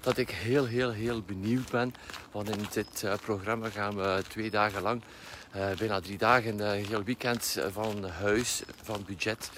dat 0.00 0.16
ik 0.16 0.30
heel, 0.30 0.64
heel, 0.64 0.90
heel 0.90 1.22
benieuwd 1.22 1.70
ben. 1.70 1.94
Want 2.32 2.50
in 2.50 2.66
dit 2.72 3.04
programma 3.20 3.68
gaan 3.68 3.96
we 3.96 4.22
twee 4.28 4.50
dagen 4.50 4.82
lang 4.82 5.02
uh, 5.56 5.70
bijna 5.78 6.00
drie 6.00 6.18
dagen, 6.18 6.60
een 6.60 6.80
uh, 6.80 6.86
heel 6.86 7.02
weekend 7.02 7.58
van 7.72 8.08
huis, 8.08 8.62
van 8.82 9.04
budget 9.06 9.50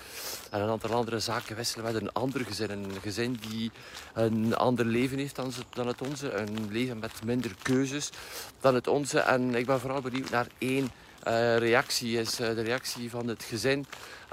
en 0.50 0.60
een 0.60 0.68
aantal 0.68 0.90
andere 0.90 1.18
zaken 1.18 1.56
wisselen 1.56 1.84
met 1.84 2.02
een 2.02 2.12
ander 2.12 2.44
gezin. 2.44 2.70
Een 2.70 2.92
gezin 3.02 3.38
die 3.48 3.70
een 4.14 4.54
ander 4.56 4.84
leven 4.84 5.18
heeft 5.18 5.36
dan, 5.36 5.52
dan 5.70 5.86
het 5.86 6.02
onze. 6.02 6.32
Een 6.32 6.68
leven 6.70 6.98
met 6.98 7.24
minder 7.24 7.54
keuzes 7.62 8.10
dan 8.60 8.74
het 8.74 8.88
onze. 8.88 9.18
En 9.18 9.54
ik 9.54 9.66
ben 9.66 9.80
vooral 9.80 10.00
benieuwd 10.00 10.30
naar 10.30 10.46
één 10.58 10.90
reactie. 11.58 12.18
Is 12.18 12.36
de 12.36 12.62
reactie 12.62 13.10
van 13.10 13.28
het 13.28 13.42
gezin 13.42 13.86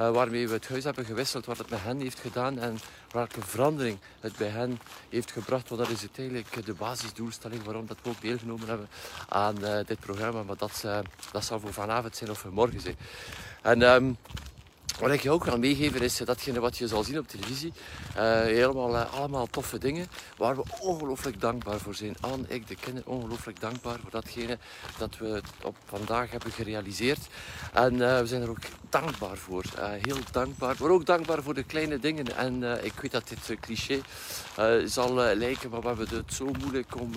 waarmee 0.08 0.48
we 0.48 0.54
het 0.54 0.68
huis 0.68 0.84
hebben 0.84 1.06
gewisseld. 1.06 1.46
Wat 1.46 1.58
het 1.58 1.70
met 1.70 1.82
hen 1.82 2.00
heeft 2.00 2.20
gedaan 2.20 2.60
en 2.60 2.78
welke 3.12 3.42
verandering 3.42 3.98
het 4.20 4.38
bij 4.38 4.48
hen 4.48 4.80
heeft 5.10 5.32
gebracht. 5.32 5.70
Want 5.70 5.82
dat 5.82 5.90
is 5.90 6.00
uiteindelijk 6.00 6.66
de 6.66 6.74
basisdoelstelling 6.74 7.64
waarom 7.64 7.88
dat 7.88 7.98
we 8.04 8.10
ook 8.10 8.22
deelgenomen 8.22 8.68
hebben 8.68 8.90
aan 9.30 9.56
dit 9.86 10.00
programma. 10.00 10.44
Maar 10.44 10.58
dat, 10.58 10.84
dat 11.32 11.46
zal 11.46 11.60
voor 11.60 11.74
vanavond 11.74 12.16
zijn 12.16 12.30
of 12.30 12.38
voor 12.38 12.54
morgen 12.54 12.82
zijn. 12.82 12.98
En 13.62 13.82
um, 13.82 14.18
wat 14.98 15.12
ik 15.12 15.22
je 15.22 15.32
ook 15.32 15.46
wil 15.46 15.58
meegeven 15.58 16.02
is 16.02 16.18
datgene 16.18 16.60
wat 16.60 16.78
je 16.78 16.88
zal 16.88 17.04
zien 17.04 17.20
op 17.20 17.28
televisie. 17.28 17.74
Uh, 18.18 18.42
helemaal, 18.42 18.96
uh, 18.96 19.14
allemaal 19.14 19.48
toffe 19.48 19.78
dingen 19.78 20.08
waar 20.38 20.56
we 20.56 20.64
ongelooflijk 20.80 21.42
dankbaar 21.42 21.80
voor 21.80 21.96
zijn. 21.96 22.16
Aan 22.20 22.46
ik, 22.48 22.68
de 22.68 22.76
kinderen, 22.76 23.12
ongelooflijk 23.12 23.60
dankbaar 23.60 24.00
voor 24.00 24.12
datgene 24.12 24.58
dat 24.98 25.18
we 25.18 25.42
op 25.64 25.76
vandaag 25.86 26.32
hebben 26.32 26.52
gerealiseerd. 26.52 27.20
En 27.74 27.94
uh, 27.94 28.20
we 28.20 28.28
zijn 28.28 28.42
er 28.42 28.50
ook 28.50 28.58
dankbaar 28.90 29.38
voor. 29.38 29.64
heel 29.80 30.18
dankbaar. 30.32 30.76
Maar 30.80 30.90
ook 30.90 31.06
dankbaar 31.06 31.44
voor 31.44 31.54
de 31.54 31.64
kleine 31.64 32.00
dingen. 32.00 32.38
En 32.38 32.84
ik 32.84 32.94
weet 33.02 33.12
dat 33.12 33.28
dit 33.28 33.60
cliché 33.60 34.00
zal 34.86 35.14
lijken, 35.14 35.70
maar 35.70 35.82
we 35.82 35.88
hebben 35.88 36.10
het 36.10 36.34
zo 36.34 36.52
moeilijk 36.60 37.00
om 37.00 37.12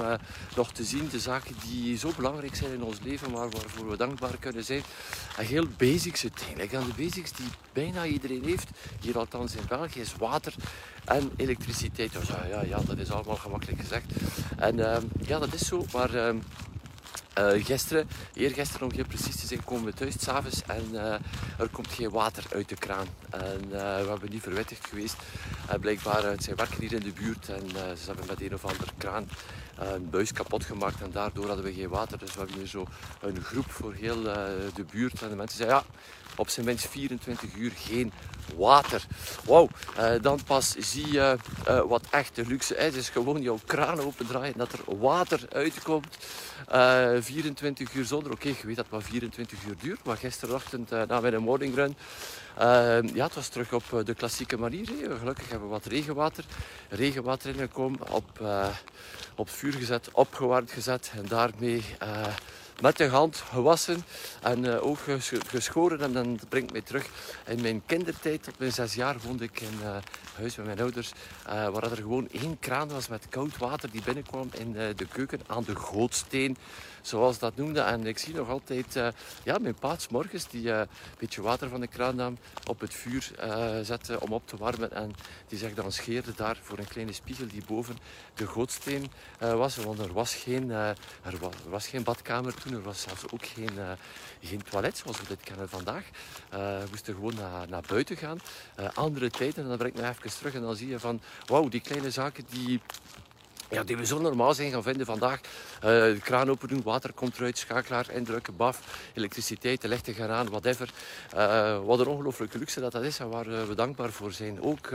nog 0.56 0.72
te 0.72 0.84
zien. 0.84 1.08
De 1.08 1.20
zaken 1.20 1.54
die 1.66 1.98
zo 1.98 2.12
belangrijk 2.16 2.54
zijn 2.54 2.72
in 2.72 2.82
ons 2.82 2.98
leven, 3.02 3.30
maar 3.30 3.50
waarvoor 3.50 3.90
we 3.90 3.96
dankbaar 3.96 4.36
kunnen 4.40 4.64
zijn. 4.64 4.82
Heel 5.36 5.66
basics 5.76 6.22
uiteindelijk. 6.22 6.72
En 6.72 6.84
de 6.86 7.02
basics 7.02 7.32
die 7.32 7.48
bijna 7.72 8.04
iedereen 8.04 8.44
heeft, 8.44 8.68
hier 9.00 9.18
althans 9.18 9.54
in 9.54 9.66
België, 9.68 10.00
is 10.00 10.14
water 10.18 10.54
en 11.04 11.30
elektriciteit. 11.36 12.12
Dus, 12.12 12.28
ja, 12.28 12.62
ja, 12.62 12.78
dat 12.86 12.98
is 12.98 13.10
allemaal 13.10 13.36
gemakkelijk 13.36 13.80
gezegd. 13.80 14.04
En 14.56 14.78
uh, 14.78 14.96
ja, 15.26 15.38
dat 15.38 15.54
is 15.54 15.66
zo, 15.66 15.84
maar... 15.92 16.14
Uh, 16.14 16.34
uh, 17.38 17.64
gisteren, 17.64 18.08
eergisteren 18.34 18.90
om 18.90 19.06
precies 19.06 19.36
te 19.36 19.46
zijn, 19.46 19.64
komen 19.64 19.84
we 19.84 19.92
thuis 19.92 20.14
s'avonds 20.18 20.62
en 20.66 20.88
uh, 20.92 21.12
er 21.58 21.68
komt 21.70 21.88
geen 21.88 22.10
water 22.10 22.44
uit 22.54 22.68
de 22.68 22.76
kraan. 22.76 23.06
En 23.30 23.60
uh, 23.64 23.70
we 23.70 24.08
hebben 24.08 24.30
niet 24.30 24.42
verwittigd 24.42 24.86
geweest. 24.86 25.16
En 25.68 25.80
blijkbaar, 25.80 26.34
zij 26.38 26.54
werken 26.54 26.80
hier 26.80 26.92
in 26.92 27.00
de 27.00 27.12
buurt 27.12 27.48
en 27.48 27.68
ze 27.70 28.06
hebben 28.06 28.26
met 28.26 28.40
een 28.40 28.54
of 28.54 28.64
andere 28.64 28.90
kraan 28.98 29.28
een 29.78 30.10
buis 30.10 30.32
kapot 30.32 30.64
gemaakt 30.64 31.02
en 31.02 31.10
daardoor 31.10 31.46
hadden 31.46 31.64
we 31.64 31.72
geen 31.72 31.88
water. 31.88 32.18
Dus 32.18 32.32
we 32.32 32.38
hebben 32.38 32.56
hier 32.56 32.66
zo 32.66 32.86
een 33.20 33.42
groep 33.42 33.70
voor 33.70 33.92
heel 33.92 34.22
de 34.74 34.84
buurt. 34.90 35.22
En 35.22 35.28
de 35.28 35.36
mensen 35.36 35.56
zeiden, 35.58 35.76
ja, 35.76 35.84
op 36.36 36.48
zijn 36.48 36.66
minst 36.66 36.88
24 36.88 37.54
uur 37.54 37.72
geen 37.76 38.12
water. 38.56 39.06
Wauw, 39.44 39.68
uh, 39.98 40.12
dan 40.20 40.40
pas 40.46 40.74
zie 40.78 41.12
je 41.12 41.36
uh, 41.68 41.80
wat 41.80 42.02
echte 42.10 42.46
luxe 42.46 42.76
is. 42.76 42.94
is 42.94 43.08
gewoon 43.08 43.42
jouw 43.42 43.58
kraan 43.66 44.00
opendraaien 44.00 44.52
en 44.52 44.58
dat 44.58 44.72
er 44.72 44.98
water 44.98 45.40
uitkomt. 45.48 46.16
Uh, 46.72 47.16
eh, 47.16 47.22
24 47.22 47.94
uur 47.94 48.04
zonder. 48.04 48.32
Oké, 48.32 48.40
okay, 48.40 48.56
je 48.60 48.66
weet 48.66 48.76
dat 48.76 48.90
maar 48.90 49.02
24 49.02 49.64
uur 49.64 49.74
duurt. 49.80 50.04
Maar 50.04 50.16
gisterochtend 50.16 50.90
na 50.90 51.20
mijn 51.20 51.42
morning 51.42 51.74
run. 51.74 51.96
ja, 53.14 53.24
het 53.24 53.34
was 53.34 53.48
terug 53.48 53.72
op 53.72 54.02
de 54.04 54.14
klassieke 54.14 54.56
manier. 54.56 54.88
Hè. 54.88 55.18
Gelukkig 55.18 55.48
hebben 55.48 55.68
we 55.68 55.74
wat 55.74 55.84
regenwater. 55.84 56.44
Regenwater 56.88 57.54
ingekomen, 57.54 58.10
op, 58.10 58.40
op 59.36 59.50
vuur 59.50 59.72
gezet, 59.72 60.08
opgewarmd 60.12 60.70
gezet. 60.70 61.12
En 61.16 61.26
daarmee 61.28 61.82
met 62.82 62.96
de 62.96 63.08
hand 63.08 63.36
gewassen 63.36 64.04
en 64.40 64.64
uh, 64.64 64.86
ook 64.86 64.98
geschoren. 65.46 66.00
En 66.00 66.12
dan 66.12 66.38
brengt 66.48 66.72
mij 66.72 66.80
terug 66.80 67.08
in 67.46 67.60
mijn 67.60 67.82
kindertijd. 67.86 68.42
Tot 68.42 68.58
mijn 68.58 68.72
zes 68.72 68.94
jaar 68.94 69.16
woonde 69.26 69.44
ik 69.44 69.60
in 69.60 69.78
uh, 69.82 69.96
huis 70.36 70.56
met 70.56 70.66
mijn 70.66 70.80
ouders. 70.80 71.12
Uh, 71.46 71.68
waar 71.68 71.90
er 71.90 71.96
gewoon 71.96 72.28
één 72.30 72.58
kraan 72.58 72.88
was 72.88 73.08
met 73.08 73.26
koud 73.28 73.58
water 73.58 73.90
die 73.90 74.02
binnenkwam 74.02 74.48
in 74.58 74.72
de 74.72 75.06
keuken 75.12 75.40
aan 75.46 75.64
de 75.64 75.76
gootsteen 75.76 76.56
zoals 77.02 77.38
dat 77.38 77.56
noemde. 77.56 77.80
En 77.80 78.06
ik 78.06 78.18
zie 78.18 78.34
nog 78.34 78.48
altijd 78.48 78.96
uh, 78.96 79.08
ja, 79.44 79.58
mijn 79.58 79.74
paats 79.74 80.08
morgens 80.08 80.48
die 80.48 80.62
uh, 80.62 80.78
een 80.78 80.86
beetje 81.18 81.42
water 81.42 81.68
van 81.68 81.80
de 81.80 81.86
kraan 81.86 82.16
nam, 82.16 82.38
op 82.66 82.80
het 82.80 82.94
vuur 82.94 83.30
uh, 83.44 83.78
zette 83.82 84.20
om 84.20 84.32
op 84.32 84.46
te 84.46 84.56
warmen. 84.56 84.92
En 84.92 85.12
die 85.48 85.58
zich 85.58 85.74
dan 85.74 85.92
scheerde 85.92 86.32
daar 86.36 86.58
voor 86.62 86.78
een 86.78 86.88
kleine 86.88 87.12
spiegel 87.12 87.46
die 87.46 87.62
boven 87.66 87.98
de 88.34 88.46
gootsteen 88.46 89.10
was. 89.38 89.76
Want 89.76 89.98
er 89.98 90.12
was, 90.12 90.34
geen, 90.34 90.70
er 90.70 90.96
was, 91.40 91.54
er 91.64 91.70
was 91.70 91.86
geen 91.86 92.02
badkamer 92.02 92.54
toen, 92.54 92.72
er 92.72 92.82
was 92.82 93.00
zelfs 93.00 93.30
ook 93.30 93.46
geen, 93.46 93.70
geen 94.42 94.62
toilet 94.62 94.96
zoals 94.96 95.20
we 95.20 95.26
dit 95.28 95.40
kennen 95.40 95.68
vandaag. 95.68 96.04
we 96.50 96.84
moesten 96.90 97.14
gewoon 97.14 97.34
naar, 97.34 97.68
naar 97.68 97.82
buiten 97.88 98.16
gaan. 98.16 98.38
andere 98.94 99.30
tijden, 99.30 99.62
en 99.62 99.68
dan 99.68 99.78
breng 99.78 99.94
ik 99.94 100.00
me 100.00 100.08
even 100.08 100.38
terug 100.38 100.54
en 100.54 100.60
dan 100.60 100.76
zie 100.76 100.88
je 100.88 100.98
van, 100.98 101.20
wauw, 101.46 101.68
die 101.68 101.80
kleine 101.80 102.10
zaken 102.10 102.44
die 102.50 102.80
ja, 103.72 103.82
die 103.84 103.96
we 103.96 104.06
zo 104.06 104.20
normaal 104.20 104.54
zijn 104.54 104.70
gaan 104.70 104.82
vinden 104.82 105.06
vandaag. 105.06 105.40
Uh, 105.40 105.80
de 105.82 106.20
kraan 106.22 106.50
open 106.50 106.68
doen, 106.68 106.82
water 106.82 107.12
komt 107.12 107.36
eruit, 107.36 107.58
schakelaar 107.58 108.10
indrukken, 108.10 108.56
baf, 108.56 108.80
elektriciteit, 109.14 109.80
de 109.80 109.88
lichten 109.88 110.14
gaan 110.14 110.30
aan, 110.30 110.48
whatever. 110.48 110.90
Uh, 111.34 111.84
wat 111.84 112.00
een 112.00 112.06
ongelooflijke 112.06 112.58
luxe 112.58 112.80
dat 112.80 112.92
dat 112.92 113.02
is 113.02 113.18
en 113.18 113.28
waar 113.28 113.66
we 113.68 113.74
dankbaar 113.74 114.10
voor 114.10 114.32
zijn. 114.32 114.62
Ook 114.62 114.90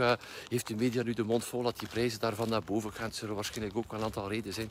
heeft 0.48 0.66
de 0.66 0.74
media 0.74 1.02
nu 1.02 1.12
de 1.12 1.24
mond 1.24 1.44
vol 1.44 1.62
dat 1.62 1.78
die 1.78 1.88
prijzen 1.88 2.20
daarvan 2.20 2.48
naar 2.48 2.62
boven 2.62 2.92
gaan. 2.92 3.08
Er 3.08 3.14
zullen 3.14 3.34
waarschijnlijk 3.34 3.76
ook 3.76 3.92
een 3.92 4.02
aantal 4.02 4.28
redenen 4.28 4.54
zijn 4.54 4.70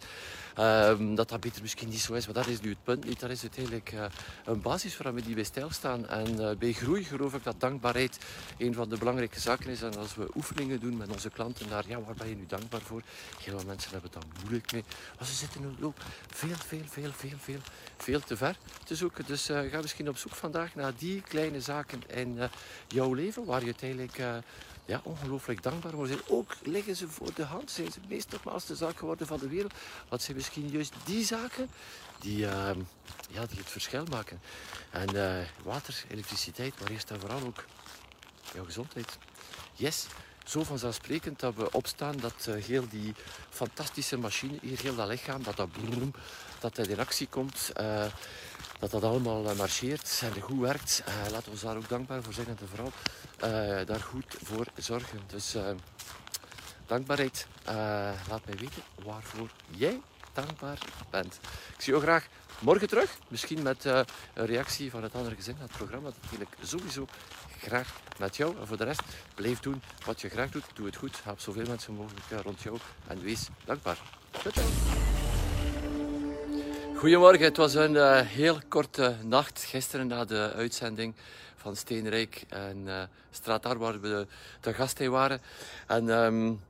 ehm, 0.56 1.16
dat 1.16 1.30
dat 1.30 1.40
beter 1.40 1.62
misschien 1.62 1.90
niet 1.90 2.00
zo 2.00 2.14
is. 2.14 2.26
Maar 2.26 2.36
dat 2.36 2.48
is 2.48 2.62
nu 2.62 2.70
het 2.70 2.84
punt 2.84 3.06
niet. 3.06 3.20
Dat 3.20 3.30
is 3.30 3.42
uiteindelijk 3.42 3.94
een 4.46 4.62
basis 4.62 4.98
waaraan 4.98 5.16
we 5.16 5.22
die 5.22 5.36
bij 5.36 5.44
stilstaan. 5.44 6.08
En 6.08 6.58
bij 6.60 6.74
groei 6.74 7.04
geloof 7.04 7.34
ik 7.34 7.44
dat 7.44 7.56
dankbaarheid 7.60 8.18
een 8.58 8.74
van 8.74 8.90
de 8.90 8.98
belangrijke 8.98 9.40
zaken 9.40 9.70
is. 9.70 9.82
En 9.82 9.98
als 9.98 10.16
we 10.16 10.28
oefeningen 10.36 10.80
doen 10.80 10.98
met 10.98 11.10
onze 11.12 11.30
klanten 11.30 11.70
daar, 11.70 11.84
ja, 11.88 12.02
waar 12.02 12.16
ben 12.16 12.30
je 12.30 12.36
nu 12.36 12.46
dankbaar 12.48 12.82
voor? 12.82 13.02
Heel 13.44 13.58
veel 13.58 13.68
mensen 13.68 13.97
hebben 14.02 14.22
dan 14.22 14.32
moeilijk 14.42 14.72
mee. 14.72 14.84
Maar 15.18 15.28
ze 15.28 15.34
zitten 15.34 15.62
nu 15.62 15.76
veel, 16.28 16.56
veel, 16.56 16.84
veel, 16.86 17.12
veel, 17.12 17.38
veel, 17.38 17.60
veel 17.98 18.20
te 18.20 18.38
ver 18.38 18.58
te 18.84 18.96
zoeken. 18.96 19.26
Dus 19.26 19.50
uh, 19.50 19.72
ga 19.72 19.82
misschien 19.82 20.10
op 20.10 20.18
zoek 20.18 20.36
vandaag 20.36 20.76
naar 20.76 20.94
die 20.98 21.22
kleine 21.22 21.62
zaken 21.62 22.02
in 22.10 22.38
uh, 22.38 22.46
jouw 22.88 23.14
leven 23.14 23.46
waar 23.46 23.60
je 23.60 23.66
uiteindelijk 23.66 24.18
uh, 24.18 24.38
ja, 24.86 25.02
ongelooflijk 25.04 25.64
dankbaar 25.64 25.92
voor 25.92 26.08
bent. 26.08 26.30
Ook 26.30 26.56
liggen 26.64 26.96
ze 26.96 27.08
voor 27.08 27.34
de 27.34 27.44
hand, 27.44 27.72
zijn 27.72 27.92
ze 27.92 28.00
meest 28.08 28.32
nogmaals 28.32 28.66
de 28.66 28.76
zaak 28.76 28.98
geworden 28.98 29.28
van 29.28 29.40
de 29.40 29.48
wereld. 29.48 29.74
Wat 30.10 30.22
zijn 30.22 30.38
misschien 30.38 30.70
juist 30.70 30.94
die 31.06 31.26
zaken 31.26 31.70
die, 32.20 32.38
ja, 32.38 32.74
die 33.30 33.58
het 33.58 33.70
verschil 33.70 34.06
maken. 34.10 34.42
En 34.90 35.08
water, 35.64 36.04
elektriciteit, 36.10 36.80
maar 36.80 36.90
eerst 36.90 37.12
en 37.12 37.20
vooral 37.20 37.42
ook 37.42 37.64
jouw 38.54 38.66
gezondheid. 38.66 39.18
Yes, 39.74 40.06
zo 40.48 40.64
vanzelfsprekend 40.64 41.40
dat 41.40 41.56
we 41.56 41.72
opstaan, 41.72 42.18
dat 42.18 42.46
uh, 42.50 42.64
heel 42.64 42.88
die 42.90 43.14
fantastische 43.50 44.18
machine 44.18 44.58
hier, 44.62 44.80
heel 44.82 44.96
dat 44.96 45.08
lichaam, 45.08 45.44
dat 45.44 45.56
dat 45.56 45.72
bloem, 45.72 46.14
dat 46.60 46.76
dat 46.76 46.88
in 46.88 47.00
actie 47.00 47.28
komt, 47.28 47.72
uh, 47.80 48.06
dat 48.80 48.92
dat 48.92 49.04
allemaal 49.04 49.52
uh, 49.52 49.58
marcheert 49.58 50.22
en 50.24 50.42
goed 50.42 50.60
werkt. 50.60 51.04
laten 51.32 51.52
we 51.52 51.60
daar 51.60 51.78
ook 51.78 51.90
dankbaar 51.90 52.24
voor 52.24 52.34
zijn 52.34 52.48
en 52.48 52.58
vooral 52.76 52.92
daar 53.86 54.00
goed 54.00 54.36
voor 54.44 54.66
zorgen. 54.76 55.20
Dus 55.28 55.56
dankbaarheid. 56.86 57.48
Laat 58.30 58.46
mij 58.46 58.56
weten 58.58 58.84
waarvoor 59.04 59.50
jij 59.70 60.02
dankbaar 60.46 60.78
bent. 61.10 61.40
Ik 61.76 61.82
zie 61.82 61.94
jou 61.94 62.04
graag 62.04 62.28
morgen 62.60 62.88
terug. 62.88 63.18
Misschien 63.28 63.62
met 63.62 63.86
uh, 63.86 64.00
een 64.34 64.46
reactie 64.46 64.92
van 64.92 65.04
het 65.04 65.16
andere 65.16 65.36
gezin 65.36 65.56
naar 65.60 65.68
het 65.68 65.78
programma. 65.78 66.10
Dat 66.10 66.30
deel 66.30 66.42
ik 66.42 66.68
sowieso 66.68 67.08
graag 67.62 67.94
met 68.20 68.36
jou. 68.36 68.58
En 68.60 68.68
voor 68.68 68.78
de 68.78 68.84
rest, 68.84 69.02
blijf 69.36 69.60
doen 69.60 69.82
wat 70.06 70.22
je 70.22 70.30
graag 70.30 70.52
doet. 70.52 70.66
Doe 70.74 70.86
het 70.86 70.96
goed. 70.96 71.24
Help 71.24 71.40
zoveel 71.40 71.66
mensen 71.68 71.94
mogelijk 71.94 72.44
rond 72.44 72.62
jou. 72.62 72.78
En 73.08 73.22
wees 73.22 73.48
dankbaar. 73.66 73.98
Ciao. 74.32 74.66
Goedemorgen, 76.98 77.46
het 77.46 77.58
was 77.58 77.74
een 77.74 77.94
uh, 77.94 78.20
heel 78.20 78.60
korte 78.68 79.16
nacht 79.24 79.64
gisteren 79.64 80.08
na 80.08 80.26
de 80.26 80.52
uitzending 80.56 81.16
van 81.56 81.76
Steenrijk 81.76 82.44
en 82.50 82.78
uh, 82.86 83.02
Straat 83.32 83.64
waar 83.64 84.02
we 84.02 84.28
de, 84.62 84.98
de 84.98 85.10
waren. 85.10 85.42
En 85.88 86.10
um, 86.10 86.62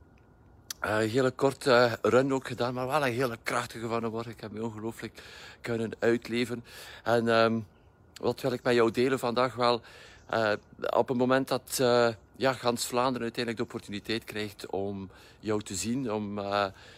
een 0.80 1.08
hele 1.08 1.30
korte 1.30 1.98
run 2.02 2.32
ook 2.32 2.46
gedaan, 2.46 2.74
maar 2.74 2.86
wel 2.86 3.06
een 3.06 3.12
hele 3.12 3.38
krachtige 3.42 3.88
van 3.88 4.00
de 4.00 4.08
morgen. 4.08 4.30
Ik 4.32 4.40
heb 4.40 4.52
me 4.52 4.64
ongelooflijk 4.64 5.22
kunnen 5.60 5.92
uitleven. 5.98 6.64
En 7.02 7.28
um, 7.28 7.66
wat 8.20 8.40
wil 8.40 8.52
ik 8.52 8.62
met 8.62 8.74
jou 8.74 8.90
delen 8.90 9.18
vandaag 9.18 9.54
wel? 9.54 9.80
Uh, 10.34 10.52
op 10.90 11.08
het 11.08 11.16
moment 11.16 11.48
dat 11.48 11.78
uh, 11.80 12.08
ja, 12.36 12.52
gans 12.52 12.86
Vlaanderen 12.86 13.22
uiteindelijk 13.22 13.56
de 13.56 13.74
opportuniteit 13.74 14.24
krijgt 14.24 14.66
om 14.66 15.10
jou 15.40 15.62
te 15.62 15.74
zien, 15.74 16.12
om 16.12 16.40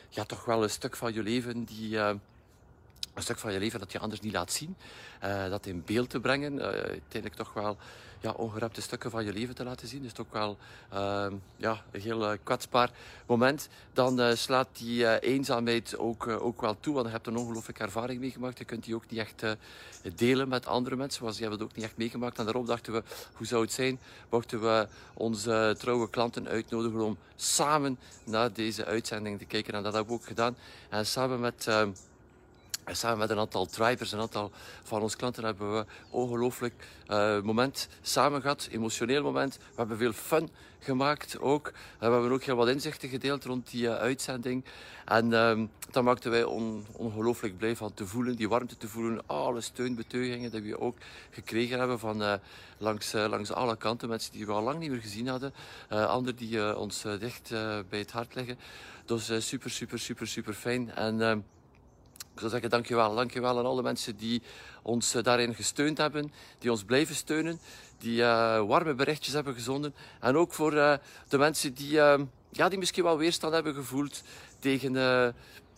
ja, 0.09 0.25
toch 0.27 0.45
wel 0.45 0.63
een 0.63 0.71
stuk 0.71 0.97
van 0.97 1.13
je 1.13 1.23
leven 1.23 1.65
die 1.65 1.99
een 1.99 2.21
stuk 3.15 3.39
van 3.39 3.53
je 3.53 3.59
leven 3.59 3.79
dat 3.79 3.93
je 3.93 3.99
anders 3.99 4.21
niet 4.21 4.33
laat 4.33 4.53
zien. 4.53 4.77
Dat 5.51 5.67
in 5.67 5.83
beeld 5.87 6.11
te 6.11 6.21
brengen. 6.21 6.63
Uiteindelijk 6.63 7.35
toch 7.35 7.53
wel 7.53 7.77
ja, 8.21 8.31
ongerepte 8.31 8.81
stukken 8.81 9.11
van 9.11 9.25
je 9.25 9.33
leven 9.33 9.55
te 9.55 9.65
laten 9.65 9.89
zien. 9.89 10.05
is 10.05 10.13
toch 10.13 10.27
wel 10.31 10.57
uh, 10.93 11.27
ja, 11.57 11.83
een 11.91 12.01
heel 12.01 12.37
kwetsbaar 12.43 12.91
moment. 13.27 13.69
Dan 13.93 14.37
slaat 14.37 14.69
die 14.73 15.21
eenzaamheid 15.21 15.99
ook, 15.99 16.29
ook 16.29 16.61
wel 16.61 16.77
toe. 16.81 16.95
Want 16.95 17.07
je 17.07 17.13
hebt 17.13 17.27
een 17.27 17.37
ongelooflijke 17.37 17.83
ervaring 17.83 18.21
meegemaakt. 18.21 18.59
Je 18.59 18.65
kunt 18.65 18.85
die 18.85 18.95
ook 18.95 19.11
niet 19.11 19.21
echt 19.21 19.45
delen 20.15 20.49
met 20.49 20.67
andere 20.67 20.97
mensen. 20.97 21.23
Want 21.23 21.35
die 21.37 21.43
hebben 21.43 21.61
het 21.61 21.71
ook 21.71 21.77
niet 21.77 21.87
echt 21.87 21.97
meegemaakt. 21.97 22.39
En 22.39 22.45
daarom 22.45 22.67
dachten 22.67 22.93
we, 22.93 23.03
hoe 23.35 23.47
zou 23.47 23.63
het 23.63 23.73
zijn? 23.73 23.99
Mochten 24.31 24.61
we 24.61 24.89
onze 25.15 25.75
trouwe 25.79 26.11
klanten 26.11 26.49
uitnodigen 26.49 27.01
om 27.01 27.19
samen 27.37 27.99
naar 28.25 28.53
deze 28.53 28.85
uitzending 28.85 29.39
te 29.39 29.45
kijken. 29.45 29.75
En 29.75 29.83
dat 29.83 29.95
hebben 29.95 30.13
we 30.13 30.21
ook 30.21 30.27
gedaan. 30.27 30.57
En 30.89 31.07
samen 31.07 31.41
met 31.41 31.69
en 32.85 32.97
samen 32.97 33.19
met 33.19 33.31
een 33.31 33.39
aantal 33.39 33.67
drivers, 33.67 34.13
een 34.13 34.21
aantal 34.21 34.51
van 34.83 35.03
onze 35.03 35.17
klanten, 35.17 35.45
hebben 35.45 35.77
we 35.77 35.85
ongelooflijk 36.11 36.87
uh, 37.09 37.41
moment 37.41 37.89
samen 38.03 38.41
gehad. 38.41 38.69
Emotioneel 38.71 39.23
moment. 39.23 39.57
We 39.57 39.75
hebben 39.77 39.99
veel 39.99 40.13
fun 40.13 40.51
gemaakt 40.79 41.39
ook. 41.39 41.67
En 41.99 42.07
we 42.09 42.13
hebben 42.13 42.33
ook 42.33 42.43
heel 42.43 42.57
wat 42.57 42.69
inzichten 42.69 43.09
gedeeld 43.09 43.45
rond 43.45 43.71
die 43.71 43.83
uh, 43.83 43.95
uitzending. 43.95 44.65
En 45.05 45.31
uh, 45.31 45.61
dat 45.91 46.05
maakte 46.05 46.29
wij 46.29 46.45
on, 46.45 46.87
ongelooflijk 46.93 47.57
blij 47.57 47.77
van 47.77 47.95
te 47.95 48.07
voelen, 48.07 48.37
die 48.37 48.49
warmte 48.49 48.77
te 48.77 48.89
voelen. 48.89 49.23
Alle 49.27 49.61
steunbetuigingen 49.61 50.51
die 50.51 50.63
we 50.63 50.81
ook 50.81 50.99
gekregen 51.31 51.79
hebben 51.79 51.99
van 51.99 52.41
langs, 52.79 53.13
langs 53.13 53.53
alle 53.53 53.77
kanten. 53.77 54.09
Mensen 54.09 54.33
die 54.33 54.47
we 54.47 54.53
al 54.53 54.63
lang 54.63 54.79
niet 54.79 54.91
meer 54.91 55.01
gezien 55.01 55.29
hadden. 55.29 55.53
anderen 55.89 56.37
die 56.37 56.77
ons 56.77 57.03
dicht 57.19 57.51
bij 57.89 57.99
het 57.99 58.13
hart 58.13 58.35
leggen. 58.35 58.59
Dus 59.05 59.47
super, 59.49 59.71
super, 59.71 59.99
super, 59.99 60.27
super 60.27 60.55
fijn. 60.55 60.95
En, 60.95 61.23
ehm, 61.23 61.39
ik 62.33 62.39
zou 62.39 62.51
zeggen 62.51 62.71
dankjewel. 62.71 63.15
Dankjewel 63.15 63.59
aan 63.59 63.67
alle 63.67 63.83
mensen 63.83 64.17
die 64.17 64.43
ons 64.83 65.15
eh, 65.15 65.23
daarin 65.23 65.55
gesteund 65.55 65.99
hebben, 65.99 66.33
die 66.59 66.71
ons 66.71 66.85
blijven 66.85 67.15
steunen, 67.15 67.61
die 67.99 68.21
uh, 68.21 68.67
warme 68.67 68.95
berichtjes 68.95 69.35
hebben 69.35 69.55
gezonden. 69.55 69.95
En 70.21 70.37
ook 70.37 70.53
voor 70.53 70.73
uh, 70.73 70.95
de 71.29 71.39
mensen 71.39 71.75
die, 71.75 71.93
ja, 72.51 72.69
die 72.69 72.79
misschien 72.79 73.05
wel 73.05 73.19
weerstand 73.19 73.53
hebben 73.55 73.75
gevoeld 73.75 74.23
tegen 74.59 74.95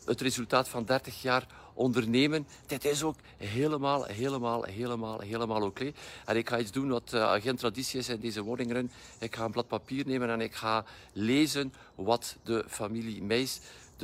het 0.05 0.21
resultaat 0.21 0.69
van 0.69 0.85
30 0.85 1.23
jaar 1.23 1.47
ondernemen. 1.75 2.47
Dit 2.67 2.85
is 2.85 3.03
ook 3.03 3.17
helemaal, 3.37 4.05
helemaal, 4.05 4.63
helemaal, 4.63 5.21
helemaal 5.21 5.63
oké. 5.63 5.93
En 6.25 6.37
ik 6.37 6.49
ga 6.49 6.59
iets 6.59 6.71
doen 6.71 6.89
wat 6.89 7.17
geen 7.41 7.57
traditie 7.57 7.99
is 7.99 8.09
in 8.09 8.21
deze 8.21 8.43
morning 8.43 8.73
run. 8.73 8.91
Ik 9.19 9.35
ga 9.37 9.45
een 9.45 9.51
blad 9.51 9.69
papier 9.69 10.07
nemen 10.07 10.31
en 10.31 10.41
ik 10.41 10.55
ga 10.55 10.85
lezen 11.13 11.75
wat 11.95 12.37
de 12.43 12.65
familie 12.69 13.23
Meis 13.23 13.61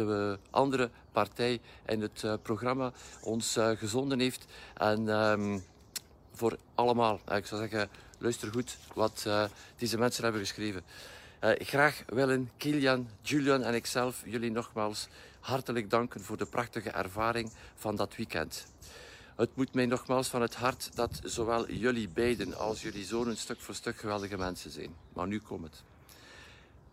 de 0.06 0.38
andere 0.50 0.90
partij 1.12 1.60
in 1.86 2.00
het 2.02 2.22
uh, 2.24 2.34
programma 2.42 2.92
ons 3.20 3.56
uh, 3.56 3.70
gezonden 3.70 4.20
heeft. 4.20 4.46
En 4.74 5.08
um, 5.08 5.64
voor 6.32 6.56
allemaal, 6.74 7.20
ik 7.34 7.46
zou 7.46 7.60
zeggen, 7.60 7.88
luister 8.18 8.52
goed 8.52 8.76
wat 8.94 9.28
deze 9.76 9.98
mensen 9.98 10.22
hebben 10.22 10.40
geschreven. 10.40 10.82
graag 11.58 12.02
willen 12.06 12.50
Kilian, 12.56 13.08
Julian 13.22 13.62
en 13.62 13.74
ikzelf 13.74 14.22
jullie 14.24 14.50
nogmaals 14.50 15.08
hartelijk 15.40 15.90
danken 15.90 16.20
voor 16.20 16.36
de 16.36 16.46
prachtige 16.46 16.90
ervaring 16.90 17.50
van 17.74 17.96
dat 17.96 18.16
weekend. 18.16 18.66
Het 19.36 19.56
moet 19.56 19.74
mij 19.74 19.86
nogmaals 19.86 20.28
van 20.28 20.42
het 20.42 20.54
hart 20.54 20.90
dat 20.94 21.20
zowel 21.24 21.70
jullie 21.70 22.08
beiden 22.08 22.58
als 22.58 22.82
jullie 22.82 23.04
zonen 23.04 23.36
stuk 23.36 23.60
voor 23.60 23.74
stuk 23.74 23.96
geweldige 23.96 24.36
mensen 24.36 24.70
zijn. 24.70 24.94
Maar 25.12 25.26
nu 25.26 25.40
komt 25.40 25.64
het. 25.64 25.82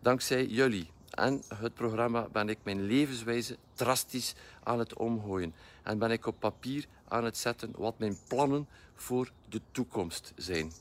Dankzij 0.00 0.46
jullie 0.46 0.90
en 1.10 1.42
het 1.54 1.74
programma 1.74 2.28
ben 2.32 2.48
ik 2.48 2.58
mijn 2.62 2.86
levenswijze 2.86 3.56
drastisch 3.74 4.34
aan 4.62 4.78
het 4.78 4.96
omgooien. 4.96 5.54
En 5.82 5.98
ben 5.98 6.10
ik 6.10 6.26
op 6.26 6.36
papier 6.38 6.86
aan 7.08 7.24
het 7.24 7.36
zetten 7.36 7.72
wat 7.76 7.98
mijn 7.98 8.16
plannen 8.28 8.68
voor 8.94 9.30
de 9.48 9.60
toekomst 9.70 10.32
zijn. 10.36 10.72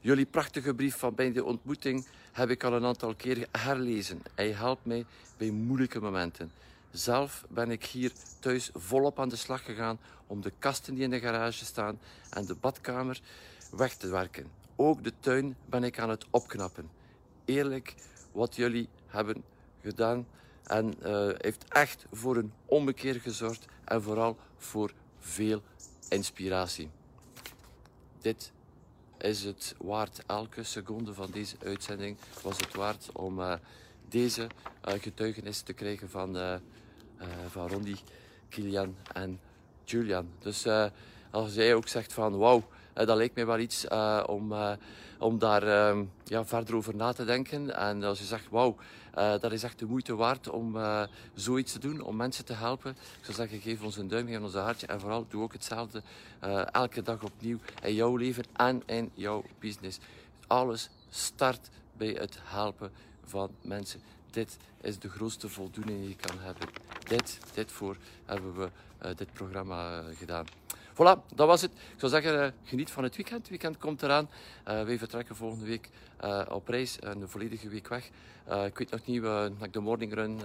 Jullie 0.00 0.26
prachtige 0.26 0.74
brief 0.74 0.96
van 0.96 1.14
bij 1.14 1.32
de 1.32 1.44
ontmoeting 1.44 2.06
heb 2.32 2.50
ik 2.50 2.64
al 2.64 2.72
een 2.72 2.84
aantal 2.84 3.14
keer 3.14 3.46
herlezen. 3.52 4.22
Hij 4.34 4.50
helpt 4.50 4.84
mij 4.84 5.04
bij 5.36 5.50
moeilijke 5.50 6.00
momenten. 6.00 6.52
Zelf 6.90 7.44
ben 7.48 7.70
ik 7.70 7.84
hier 7.84 8.12
thuis 8.40 8.70
volop 8.74 9.20
aan 9.20 9.28
de 9.28 9.36
slag 9.36 9.64
gegaan 9.64 9.98
om 10.26 10.40
de 10.40 10.52
kasten 10.58 10.94
die 10.94 11.04
in 11.04 11.10
de 11.10 11.20
garage 11.20 11.64
staan 11.64 11.98
en 12.30 12.46
de 12.46 12.54
badkamer 12.54 13.20
weg 13.70 13.94
te 13.94 14.08
werken. 14.08 14.46
Ook 14.76 15.04
de 15.04 15.12
tuin 15.20 15.56
ben 15.64 15.84
ik 15.84 15.98
aan 15.98 16.10
het 16.10 16.26
opknappen. 16.30 16.90
Eerlijk, 17.44 17.94
wat 18.32 18.56
jullie 18.56 18.88
hebben 19.06 19.44
gedaan 19.82 20.26
en 20.62 20.94
uh, 21.02 21.28
heeft 21.36 21.64
echt 21.68 22.06
voor 22.12 22.36
een 22.36 22.52
ommekeer 22.64 23.14
gezorgd 23.14 23.64
en 23.84 24.02
vooral 24.02 24.36
voor 24.56 24.92
veel 25.18 25.62
inspiratie. 26.08 26.90
Dit 28.20 28.52
is 29.18 29.44
het 29.44 29.74
waard. 29.78 30.22
Elke 30.26 30.62
seconde 30.62 31.14
van 31.14 31.30
deze 31.30 31.56
uitzending 31.64 32.16
was 32.42 32.56
het 32.56 32.74
waard 32.74 33.08
om 33.12 33.38
uh, 33.38 33.54
deze 34.08 34.42
uh, 34.88 34.94
getuigenis 35.00 35.60
te 35.60 35.72
krijgen 35.72 36.10
van, 36.10 36.60
van 37.48 37.68
Rondi, 37.68 37.96
Kilian 38.48 38.96
en 39.12 39.40
Julian. 39.84 40.28
Dus 40.38 40.66
als 41.30 41.54
jij 41.54 41.74
ook 41.74 41.88
zegt 41.88 42.12
van 42.12 42.36
wauw, 42.36 42.68
dat 43.04 43.16
lijkt 43.16 43.34
mij 43.34 43.46
wel 43.46 43.58
iets 43.58 43.86
om, 44.26 44.54
om 45.18 45.38
daar 45.38 45.62
ehm, 45.62 46.04
ja, 46.24 46.44
verder 46.44 46.76
over 46.76 46.96
na 46.96 47.12
te 47.12 47.24
denken. 47.24 47.76
En 47.76 48.02
als 48.02 48.18
je 48.18 48.24
zegt 48.24 48.50
wauw, 48.50 48.76
dat 49.14 49.52
is 49.52 49.62
echt 49.62 49.78
de 49.78 49.86
moeite 49.86 50.14
waard 50.14 50.50
om 50.50 50.76
zoiets 51.34 51.72
te 51.72 51.78
doen, 51.78 52.00
om 52.00 52.16
mensen 52.16 52.44
te 52.44 52.52
helpen. 52.52 52.90
Ik 52.90 53.24
zou 53.24 53.36
zeggen, 53.36 53.60
geef 53.60 53.82
ons 53.82 53.96
een 53.96 54.08
duim, 54.08 54.26
geef 54.26 54.40
ons 54.40 54.54
hartje 54.54 54.86
en 54.86 55.00
vooral 55.00 55.26
doe 55.28 55.42
ook 55.42 55.52
hetzelfde 55.52 56.02
elke 56.72 57.02
dag 57.02 57.22
opnieuw 57.22 57.58
in 57.82 57.94
jouw 57.94 58.16
leven 58.16 58.44
en 58.52 58.82
in 58.86 59.10
jouw 59.14 59.44
business. 59.58 59.98
Alles 60.46 60.88
start 61.10 61.68
bij 61.96 62.16
het 62.18 62.38
helpen 62.42 62.90
van 63.24 63.50
mensen. 63.62 64.00
Dit 64.30 64.56
is 64.80 64.98
de 64.98 65.08
grootste 65.08 65.48
voldoening 65.48 66.00
die 66.00 66.08
je 66.08 66.16
kan 66.16 66.38
hebben. 66.38 66.68
Dit, 67.08 67.38
dit 67.54 67.72
voor 67.72 67.96
hebben 68.24 68.54
we 68.56 68.70
dit 69.14 69.32
programma 69.32 70.02
gedaan. 70.18 70.46
Voilà, 70.96 71.20
dat 71.34 71.46
was 71.46 71.62
het. 71.62 71.70
Ik 71.72 71.98
zou 71.98 72.12
zeggen, 72.12 72.34
uh, 72.34 72.46
geniet 72.62 72.90
van 72.90 73.02
het 73.02 73.16
weekend. 73.16 73.38
Het 73.38 73.48
weekend 73.48 73.78
komt 73.78 74.02
eraan. 74.02 74.28
Uh, 74.68 74.82
wij 74.82 74.98
vertrekken 74.98 75.36
volgende 75.36 75.66
week 75.66 75.88
uh, 76.24 76.42
op 76.48 76.68
reis, 76.68 76.96
een 77.00 77.28
volledige 77.28 77.68
week 77.68 77.88
weg. 77.88 78.10
ik 78.66 78.78
weet 78.78 78.90
nog 78.90 79.06
niet 79.06 79.22
dat 79.22 79.50
ik 79.62 79.72
de 79.72 79.80
morning 79.80 80.14
run 80.14 80.40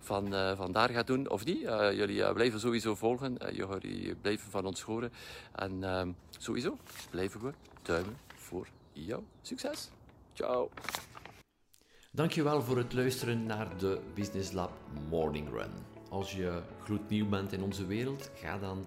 van, 0.00 0.30
daar 0.72 0.88
ga 0.88 1.02
doen 1.02 1.30
of 1.30 1.44
niet. 1.44 1.60
jullie 1.92 2.32
blijven 2.32 2.60
sowieso 2.60 2.94
volgen. 2.94 3.36
jullie 3.52 4.14
blijven 4.14 4.50
van 4.50 4.66
ons 4.66 4.80
horen. 4.80 5.12
En 5.54 5.84
ehm, 5.84 6.10
sowieso 6.38 6.78
blijven 7.10 7.40
we 7.40 7.52
duimen 7.82 8.16
voor 8.34 8.66
jou. 8.92 9.22
Succes! 9.42 9.88
Ciao! 10.32 10.70
Dankjewel 12.10 12.62
voor 12.62 12.76
het 12.76 12.92
luisteren 12.92 13.46
naar 13.46 13.78
de 13.78 14.00
Business 14.14 14.52
Lab 14.52 14.72
Morning 15.08 15.48
Run. 15.50 15.72
Als 16.08 16.32
je 16.32 16.62
gloednieuw 16.84 17.28
bent 17.28 17.52
in 17.52 17.62
onze 17.62 17.86
wereld, 17.86 18.30
ga 18.34 18.58
dan 18.58 18.86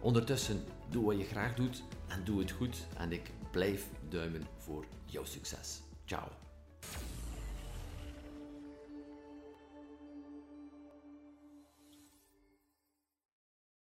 Ondertussen, 0.00 0.64
doe 0.88 1.04
wat 1.04 1.18
je 1.18 1.24
graag 1.24 1.54
doet 1.54 1.82
en 2.08 2.24
doe 2.24 2.38
het 2.38 2.50
goed. 2.50 2.86
En 2.96 3.12
ik 3.12 3.30
blijf 3.50 3.88
duimen 4.08 4.46
voor 4.58 4.84
jouw 5.04 5.24
succes. 5.24 5.80
Ciao. 6.04 6.47